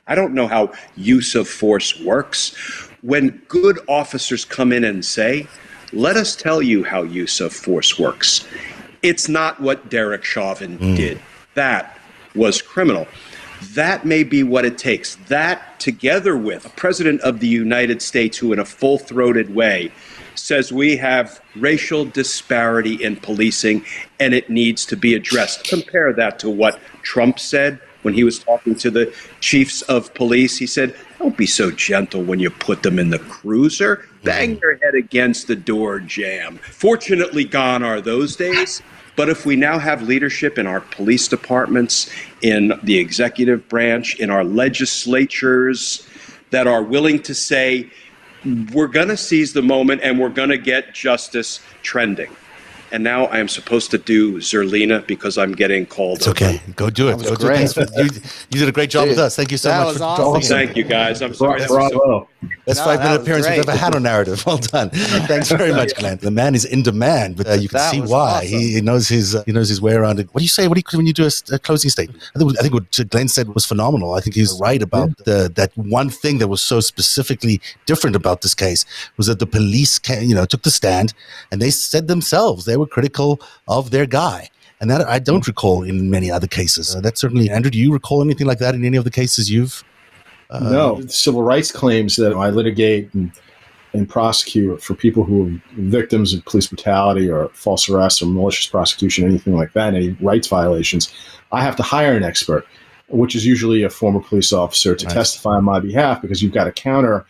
I 0.06 0.14
don't 0.14 0.34
know 0.34 0.46
how 0.46 0.74
use 0.96 1.34
of 1.34 1.48
force 1.48 1.98
works. 1.98 2.90
When 3.04 3.42
good 3.48 3.78
officers 3.86 4.46
come 4.46 4.72
in 4.72 4.82
and 4.82 5.04
say, 5.04 5.46
let 5.92 6.16
us 6.16 6.34
tell 6.34 6.62
you 6.62 6.84
how 6.84 7.02
use 7.02 7.38
of 7.38 7.52
force 7.52 7.98
works, 7.98 8.48
it's 9.02 9.28
not 9.28 9.60
what 9.60 9.90
Derek 9.90 10.24
Chauvin 10.24 10.78
mm. 10.78 10.96
did. 10.96 11.20
That 11.52 11.98
was 12.34 12.62
criminal. 12.62 13.06
That 13.74 14.06
may 14.06 14.24
be 14.24 14.42
what 14.42 14.64
it 14.64 14.78
takes. 14.78 15.16
That, 15.28 15.78
together 15.78 16.34
with 16.34 16.64
a 16.64 16.70
president 16.70 17.20
of 17.20 17.40
the 17.40 17.46
United 17.46 18.00
States 18.00 18.38
who, 18.38 18.54
in 18.54 18.58
a 18.58 18.64
full 18.64 18.96
throated 18.96 19.54
way, 19.54 19.92
says 20.34 20.72
we 20.72 20.96
have 20.96 21.42
racial 21.56 22.06
disparity 22.06 22.94
in 22.94 23.16
policing 23.16 23.84
and 24.18 24.32
it 24.32 24.48
needs 24.48 24.86
to 24.86 24.96
be 24.96 25.14
addressed. 25.14 25.64
Compare 25.64 26.14
that 26.14 26.38
to 26.38 26.48
what 26.48 26.80
Trump 27.02 27.38
said 27.38 27.80
when 28.04 28.14
he 28.14 28.22
was 28.22 28.38
talking 28.38 28.74
to 28.76 28.90
the 28.90 29.12
chiefs 29.40 29.82
of 29.82 30.14
police. 30.14 30.58
He 30.58 30.66
said, 30.66 30.94
Don't 31.18 31.36
be 31.36 31.46
so 31.46 31.70
gentle 31.70 32.22
when 32.22 32.38
you 32.38 32.50
put 32.50 32.82
them 32.82 32.98
in 32.98 33.10
the 33.10 33.18
cruiser. 33.18 34.06
Bang 34.22 34.52
mm-hmm. 34.52 34.62
your 34.62 34.76
head 34.76 34.94
against 34.94 35.48
the 35.48 35.56
door 35.56 35.98
jamb. 36.00 36.58
Fortunately, 36.58 37.44
gone 37.44 37.82
are 37.82 38.00
those 38.00 38.36
days. 38.36 38.82
But 39.16 39.28
if 39.28 39.46
we 39.46 39.54
now 39.56 39.78
have 39.78 40.02
leadership 40.02 40.58
in 40.58 40.66
our 40.66 40.80
police 40.80 41.28
departments, 41.28 42.10
in 42.42 42.72
the 42.82 42.98
executive 42.98 43.68
branch, 43.68 44.16
in 44.16 44.28
our 44.28 44.44
legislatures 44.44 46.06
that 46.50 46.66
are 46.66 46.82
willing 46.82 47.22
to 47.22 47.34
say, 47.34 47.90
we're 48.72 48.88
going 48.88 49.08
to 49.08 49.16
seize 49.16 49.52
the 49.52 49.62
moment 49.62 50.00
and 50.02 50.18
we're 50.18 50.28
going 50.28 50.50
to 50.50 50.58
get 50.58 50.94
justice 50.94 51.60
trending. 51.82 52.34
And 52.94 53.02
now 53.02 53.24
I 53.24 53.38
am 53.38 53.48
supposed 53.48 53.90
to 53.90 53.98
do 53.98 54.36
Zerlina 54.36 55.04
because 55.04 55.36
I'm 55.36 55.50
getting 55.50 55.84
called. 55.84 56.18
It's 56.18 56.28
okay. 56.28 56.62
Go 56.76 56.90
do 56.90 57.08
it. 57.08 57.18
Go 57.18 57.24
do 57.24 57.32
it. 57.32 57.38
great. 57.40 57.56
Thanks 57.56 57.72
for- 57.72 57.88
you, 58.00 58.04
you 58.50 58.60
did 58.60 58.68
a 58.68 58.72
great 58.72 58.88
job 58.88 59.06
Dude, 59.06 59.10
with 59.10 59.18
us. 59.18 59.34
Thank 59.34 59.50
you 59.50 59.58
so 59.58 59.70
much 59.70 59.96
for 59.96 60.02
awesome. 60.04 60.42
Thank 60.42 60.76
you 60.76 60.84
guys. 60.84 61.20
I'm 61.20 61.34
sorry. 61.34 61.58
that 61.58 61.70
was 61.70 61.88
so- 61.90 61.98
Bravo. 61.98 62.28
That's 62.66 62.78
No, 62.78 62.84
five 62.86 63.00
minute 63.00 63.18
was 63.18 63.22
appearance 63.26 63.46
great. 63.46 63.58
ever 63.60 63.72
had 63.76 63.94
on 63.94 64.02
Narativ. 64.04 64.44
Well 64.46 64.58
done. 64.58 64.90
Thanks 65.28 65.50
very 65.50 65.72
much, 65.72 65.94
Glenn. 65.94 66.16
The 66.18 66.30
man 66.30 66.54
is 66.54 66.64
in 66.64 66.82
demand, 66.82 67.36
but 67.36 67.46
uh, 67.48 67.52
you 67.54 67.68
can 67.68 67.76
That 67.78 67.90
see 67.90 68.00
why. 68.00 68.38
awesome. 68.44 68.48
He, 68.48 68.74
he 68.74 68.80
knows 68.80 69.08
his 69.08 69.34
uh, 69.34 69.42
he 69.46 69.52
knows 69.52 69.68
his 69.68 69.80
way 69.82 69.94
around 69.94 70.18
it. 70.20 70.28
What 70.32 70.38
do 70.38 70.44
you 70.44 70.48
say? 70.48 70.66
What 70.68 70.76
do 70.78 70.82
you, 70.92 70.98
when 70.98 71.06
you 71.06 71.12
do 71.12 71.28
a 71.52 71.58
closing 71.58 71.90
statement? 71.90 72.22
I 72.34 72.38
think, 72.38 72.58
I 72.58 72.62
think 72.62 72.74
what 72.74 73.10
Glenn 73.10 73.28
said 73.28 73.54
was 73.54 73.66
phenomenal. 73.66 74.14
I 74.14 74.20
think 74.20 74.34
he's 74.36 74.58
right 74.60 74.80
about 74.82 75.16
the 75.24 75.50
that 75.56 75.76
one 75.76 76.08
thing 76.10 76.38
that 76.38 76.48
was 76.48 76.62
so 76.62 76.80
specifically 76.80 77.60
different 77.86 78.16
about 78.16 78.40
this 78.42 78.54
case 78.54 78.84
was 79.16 79.26
that 79.26 79.38
the 79.38 79.46
police, 79.46 79.98
ca 79.98 80.20
you 80.20 80.34
know, 80.34 80.46
took 80.46 80.62
the 80.62 80.70
stand 80.70 81.12
and 81.50 81.60
they 81.60 81.70
said 81.70 82.08
themselves 82.08 82.64
they 82.64 82.76
were 82.76 82.86
critical 82.86 83.40
of 83.68 83.90
their 83.90 84.06
guy. 84.06 84.48
And 84.80 84.90
that 84.90 85.06
I 85.08 85.18
don't 85.18 85.46
recall 85.46 85.82
in 85.82 86.10
many 86.10 86.30
other 86.30 86.46
cases. 86.48 86.94
Uh, 86.94 87.00
that's 87.00 87.20
certainly 87.20 87.48
Andrew. 87.48 87.70
Do 87.70 87.78
you 87.78 87.92
recall 87.92 88.20
anything 88.22 88.46
like 88.46 88.58
that 88.58 88.74
in 88.74 88.84
any 88.84 88.96
of 88.98 89.04
the 89.04 89.10
cases 89.10 89.50
you've? 89.50 89.82
Uh, 90.50 90.60
no, 90.60 91.00
civil 91.06 91.42
rights 91.42 91.72
claims 91.72 92.16
that 92.16 92.34
I 92.34 92.50
litigate 92.50 93.12
and, 93.14 93.32
and 93.92 94.08
prosecute 94.08 94.82
for 94.82 94.94
people 94.94 95.24
who 95.24 95.46
are 95.46 95.62
victims 95.76 96.34
of 96.34 96.44
police 96.44 96.66
brutality 96.66 97.30
or 97.30 97.48
false 97.50 97.88
arrest 97.88 98.22
or 98.22 98.26
malicious 98.26 98.66
prosecution, 98.66 99.24
anything 99.24 99.56
like 99.56 99.72
that, 99.72 99.94
any 99.94 100.10
rights 100.20 100.48
violations, 100.48 101.12
I 101.52 101.62
have 101.62 101.76
to 101.76 101.82
hire 101.82 102.16
an 102.16 102.22
expert, 102.22 102.66
which 103.08 103.34
is 103.34 103.46
usually 103.46 103.82
a 103.82 103.90
former 103.90 104.20
police 104.20 104.52
officer 104.52 104.94
to 104.94 105.04
Nice. 105.04 105.14
testify 105.14 105.56
on 105.56 105.64
my 105.64 105.80
behalf 105.80 106.20
because 106.20 106.42
you've 106.42 106.52
got 106.52 106.64
to 106.64 106.72
counter 106.72 107.24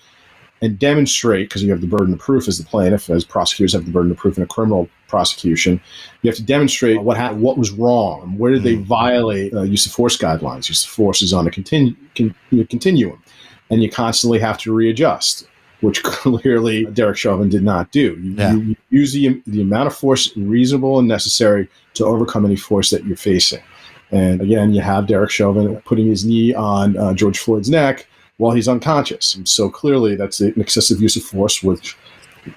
and 0.62 0.79
demonstrate, 0.79 1.49
because 1.49 1.62
you 1.62 1.71
have 1.71 1.81
the 1.81 1.87
burden 1.87 2.14
of 2.14 2.19
proof 2.21 2.49
as 2.49 2.59
the 2.59 2.64
plaintiff, 2.64 3.11
as 3.11 3.25
prosecutors 3.25 3.73
have 3.75 3.85
the 3.85 3.90
burden 3.90 4.11
of 4.11 4.17
proof 4.17 4.37
in 4.38 4.43
a 4.43 4.47
criminal 4.47 4.88
prosecution, 5.09 5.81
you 6.23 6.31
have 6.31 6.37
to 6.37 6.43
demonstrate 6.45 7.03
what 7.03 7.17
ha- 7.19 7.33
what 7.33 7.59
was 7.59 7.71
wrong, 7.71 8.35
where 8.38 8.53
did 8.53 8.62
they 8.62 8.77
violate 8.77 9.53
uh, 9.53 9.62
use 9.62 9.85
of 9.87 9.93
force 9.93 10.17
guidelines. 10.17 10.69
Use 10.69 10.85
of 10.85 10.90
force 10.90 11.21
is 11.23 11.33
on 11.33 11.47
a 11.47 11.51
continu- 11.51 11.97
con- 12.17 12.35
continuum, 12.71 13.23
and 13.71 13.83
you 13.83 13.90
constantly 13.90 14.38
have 14.38 14.57
to 14.59 14.73
readjust, 14.73 15.47
which 15.83 16.03
clearly 16.05 16.87
Derek 16.87 17.17
Chauvin 17.19 17.49
did 17.51 17.62
not 17.62 17.90
do. 17.93 18.17
You, 18.23 18.35
Yeah. 18.35 18.55
you 18.55 18.77
use 18.90 19.12
the, 19.12 19.43
the 19.47 19.61
amount 19.61 19.88
of 19.88 19.95
force 19.95 20.35
reasonable 20.37 20.99
and 20.99 21.07
necessary 21.09 21.69
to 21.95 22.07
overcome 22.07 22.47
any 22.47 22.57
force 22.57 22.90
that 22.90 23.05
you're 23.05 23.17
facing. 23.17 23.62
And 24.11 24.40
again, 24.40 24.73
you 24.73 24.81
have 24.81 25.07
Derek 25.09 25.31
Chauvin 25.31 25.77
putting 25.85 26.07
his 26.07 26.25
knee 26.25 26.55
on 26.55 26.97
uh, 26.97 27.12
George 27.14 27.38
Floyd's 27.38 27.69
neck 27.69 28.07
while 28.38 28.53
he's 28.53 28.68
unconscious. 28.68 29.35
And 29.35 29.49
so 29.49 29.70
clearly, 29.70 30.16
that's 30.16 30.40
an 30.40 30.55
excessive 30.57 31.01
use 31.01 31.16
of 31.16 31.23
force, 31.23 31.62
which 31.62 31.97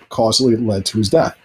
causally 0.10 0.56
led 0.56 0.86
to 0.88 0.98
his 0.98 1.10
death. 1.10 1.38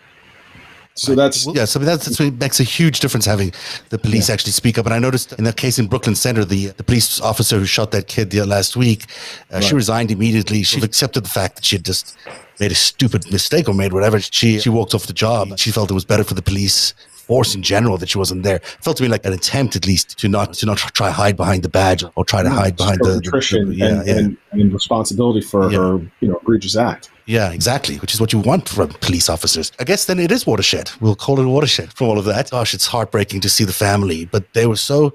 So 0.94 1.14
that's 1.14 1.46
yeah, 1.54 1.64
so 1.64 1.78
that's, 1.78 2.04
that's 2.04 2.20
what 2.20 2.34
makes 2.34 2.60
a 2.60 2.64
huge 2.64 3.00
difference 3.00 3.24
having 3.24 3.54
the 3.88 3.98
police 3.98 4.28
actually 4.28 4.52
speak 4.52 4.76
up. 4.76 4.84
And 4.84 4.94
I 4.94 4.98
noticed 4.98 5.32
in 5.32 5.44
that 5.44 5.56
case 5.56 5.78
in 5.78 5.86
Brooklyn 5.86 6.14
Center, 6.14 6.44
the 6.44 6.66
the 6.66 6.84
police 6.84 7.18
officer 7.20 7.58
who 7.58 7.64
shot 7.64 7.92
that 7.92 8.08
kid 8.08 8.30
the 8.30 8.44
last 8.44 8.76
week, 8.76 9.06
uh, 9.50 9.60
she 9.60 9.74
resigned 9.74 10.10
immediately. 10.10 10.62
She 10.62 10.82
accepted 10.82 11.24
the 11.24 11.30
fact 11.30 11.56
that 11.56 11.64
she 11.64 11.76
had 11.76 11.84
just 11.86 12.18
made 12.60 12.72
a 12.72 12.74
stupid 12.74 13.30
mistake 13.32 13.70
or 13.70 13.74
made 13.74 13.94
whatever. 13.94 14.20
She 14.20 14.58
she 14.60 14.68
walked 14.68 14.94
off 14.94 15.06
the 15.06 15.14
job. 15.14 15.58
She 15.58 15.70
felt 15.70 15.90
it 15.90 15.94
was 15.94 16.04
better 16.04 16.24
for 16.24 16.34
the 16.34 16.42
police 16.42 16.92
force 17.22 17.54
in 17.54 17.62
general 17.62 17.96
that 17.98 18.08
she 18.10 18.18
wasn't 18.18 18.42
there. 18.42 18.60
felt 18.80 18.96
to 18.98 19.02
me 19.02 19.08
like 19.08 19.24
an 19.24 19.32
attempt, 19.32 19.76
at 19.76 19.86
least, 19.86 20.18
to 20.18 20.28
not 20.28 20.54
to 20.54 20.66
not 20.66 20.78
try 20.78 21.10
hide 21.10 21.36
behind 21.36 21.62
the 21.62 21.68
badge 21.68 22.02
or 22.16 22.24
try 22.24 22.42
to 22.42 22.48
mm, 22.48 22.54
hide 22.62 22.76
behind 22.76 22.98
the, 23.02 23.14
the- 23.24 23.30
the- 23.30 23.74
yeah, 23.74 23.86
and, 23.86 24.06
yeah. 24.06 24.18
And, 24.18 24.36
and 24.52 24.72
responsibility 24.72 25.40
for 25.40 25.70
Yeah. 25.70 25.78
her, 25.78 25.98
you 26.20 26.28
know, 26.28 26.38
egregious 26.42 26.76
act. 26.76 27.10
Yeah, 27.26 27.52
exactly. 27.52 27.96
Which 28.02 28.12
is 28.14 28.20
what 28.20 28.32
you 28.32 28.40
want 28.40 28.68
from 28.68 28.88
police 29.00 29.28
officers. 29.28 29.70
I 29.78 29.84
guess 29.84 30.06
then 30.06 30.18
it 30.18 30.32
is 30.32 30.44
watershed. 30.46 30.90
We'll 31.00 31.14
call 31.14 31.38
it 31.38 31.46
a 31.46 31.48
watershed 31.48 31.92
from 31.92 32.08
all 32.08 32.18
of 32.18 32.24
that. 32.24 32.50
Gosh, 32.50 32.74
it's 32.74 32.86
heartbreaking 32.86 33.40
to 33.42 33.48
see 33.48 33.64
the 33.64 33.72
family, 33.72 34.24
but 34.26 34.42
they 34.54 34.66
were 34.66 34.76
so 34.92 35.14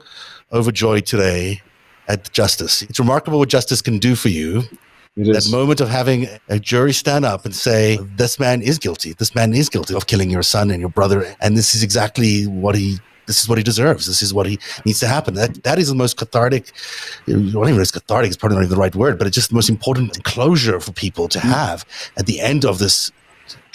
overjoyed 0.54 1.06
today 1.06 1.62
at 2.08 2.32
justice. 2.32 2.82
It's 2.84 3.00
remarkable 3.00 3.40
what 3.40 3.50
justice 3.50 3.82
can 3.82 3.98
do 4.00 4.16
for 4.16 4.30
you. 4.30 4.64
That 5.18 5.50
moment 5.52 5.82
of 5.82 5.90
having 5.90 6.28
a 6.48 6.60
jury 6.60 6.94
stand 6.94 7.26
up 7.26 7.44
and 7.44 7.56
say, 7.56 7.98
"This 8.18 8.40
man 8.40 8.62
is 8.62 8.78
guilty. 8.78 9.14
This 9.14 9.34
man 9.34 9.54
is 9.54 9.68
guilty 9.68 9.96
of 9.96 10.06
killing 10.06 10.30
your 10.30 10.44
son 10.44 10.70
and 10.70 10.80
your 10.80 10.90
brother, 10.90 11.36
and 11.42 11.58
this 11.58 11.74
is 11.74 11.82
exactly 11.84 12.46
what 12.46 12.76
he." 12.76 13.00
This 13.26 13.42
is 13.42 13.50
what 13.50 13.58
he 13.58 13.64
deserves. 13.64 14.06
This 14.06 14.22
is 14.22 14.34
what 14.34 14.46
he 14.46 14.58
needs 14.86 15.00
to 15.00 15.08
happen. 15.08 15.34
That 15.34 15.64
that 15.64 15.80
is 15.80 15.90
the 15.90 15.96
most 15.96 16.16
cathartic. 16.16 16.72
Not 17.28 17.68
even 17.68 17.84
cathartic 17.86 18.30
is 18.30 18.38
probably 18.38 18.56
not 18.56 18.64
even 18.64 18.76
the 18.76 18.80
right 18.80 18.96
word, 18.96 19.18
but 19.18 19.28
it's 19.28 19.36
just 19.36 19.50
the 19.50 19.56
most 19.56 19.70
important 19.70 20.24
closure 20.24 20.80
for 20.80 20.94
people 20.94 21.28
to 21.30 21.40
mm. 21.40 21.42
have 21.42 21.84
at 22.16 22.26
the 22.26 22.40
end 22.40 22.64
of 22.64 22.80
this 22.80 23.12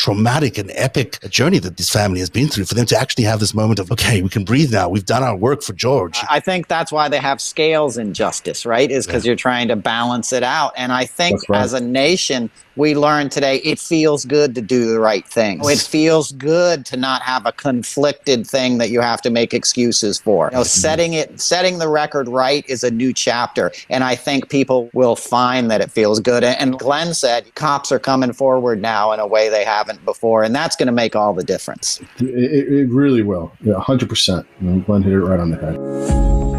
traumatic 0.02 0.58
and 0.58 0.72
epic 0.74 1.20
journey 1.30 1.60
that 1.60 1.76
this 1.76 1.88
family 1.88 2.18
has 2.18 2.28
been 2.28 2.48
through. 2.48 2.64
For 2.64 2.74
them 2.74 2.86
to 2.86 2.98
actually 2.98 3.22
have 3.22 3.38
this 3.38 3.54
moment 3.54 3.78
of, 3.78 3.92
okay, 3.92 4.20
we 4.20 4.28
can 4.28 4.44
breathe 4.44 4.72
now. 4.72 4.88
We've 4.88 5.06
done 5.06 5.22
our 5.22 5.36
work 5.36 5.62
for 5.62 5.74
George. 5.74 6.18
I 6.28 6.40
think 6.40 6.66
that's 6.66 6.90
why 6.90 7.08
they 7.08 7.20
have 7.20 7.40
scales 7.40 7.96
in 7.96 8.12
justice, 8.12 8.66
right? 8.66 8.90
Is 8.90 9.06
because 9.06 9.24
you're 9.24 9.36
trying 9.36 9.68
to 9.68 9.76
balance 9.76 10.32
it 10.32 10.42
out. 10.42 10.72
And 10.76 10.90
I 10.90 11.04
think 11.04 11.48
right. 11.48 11.60
as 11.60 11.72
a 11.72 11.80
nation, 11.80 12.50
we 12.74 12.96
learned 12.96 13.30
today 13.30 13.58
it 13.58 13.78
feels 13.78 14.24
good 14.24 14.54
to 14.54 14.62
do 14.62 14.86
the 14.86 14.98
right 14.98 15.26
thing. 15.26 15.60
It 15.62 15.78
feels 15.78 16.32
good 16.32 16.84
to 16.86 16.96
not 16.96 17.22
have 17.22 17.46
a 17.46 17.52
conflicted 17.52 18.46
thing 18.46 18.78
that 18.78 18.90
you 18.90 19.00
have 19.00 19.20
to 19.22 19.30
make 19.30 19.54
excuses 19.54 20.18
for. 20.18 20.46
You 20.46 20.52
know, 20.52 20.60
mm-hmm. 20.62 20.66
setting 20.66 21.12
it, 21.12 21.40
setting 21.40 21.78
the 21.78 21.88
record 21.88 22.28
right 22.28 22.64
is 22.68 22.82
a 22.82 22.90
new 22.90 23.12
chapter. 23.12 23.70
And 23.88 24.02
I 24.02 24.16
think 24.16 24.48
people 24.48 24.90
will 24.94 25.16
find 25.16 25.70
that 25.70 25.80
it 25.80 25.90
feels 25.90 26.18
good. 26.18 26.42
And 26.42 26.78
Glenn 26.78 27.14
said 27.14 27.54
cops 27.54 27.92
are 27.92 27.98
coming 27.98 28.32
forward 28.32 28.80
now 28.80 29.12
in 29.12 29.20
a 29.20 29.26
way 29.26 29.48
they 29.48 29.64
haven't 29.64 29.91
before. 30.05 30.42
And 30.42 30.55
that's 30.55 30.76
going 30.76 30.87
to 30.87 30.92
make 30.92 31.16
all 31.16 31.33
the 31.33 31.44
difference. 31.44 32.00
It, 32.18 32.28
it, 32.28 32.72
it 32.72 32.88
really 32.90 33.22
will. 33.22 33.52
Yeah, 33.62 33.74
100%. 33.74 34.46
You 34.61 34.70
know, 34.70 34.81
Glenn 34.81 35.02
hit 35.02 35.12
it 35.12 35.20
right 35.20 35.40
on 35.40 35.50
the 35.50 35.57
head. 35.57 35.76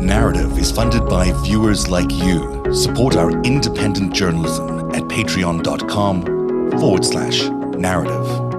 Narativ 0.03 0.57
is 0.57 0.71
funded 0.71 1.05
by 1.07 1.31
viewers 1.43 1.89
like 1.89 2.11
you. 2.11 2.63
Support 2.73 3.15
our 3.15 3.31
independent 3.43 4.13
journalism 4.13 4.91
at 4.91 5.03
patreon.com 5.03 6.71
forward 6.79 7.05
slash 7.05 7.41
narativ. 7.43 8.52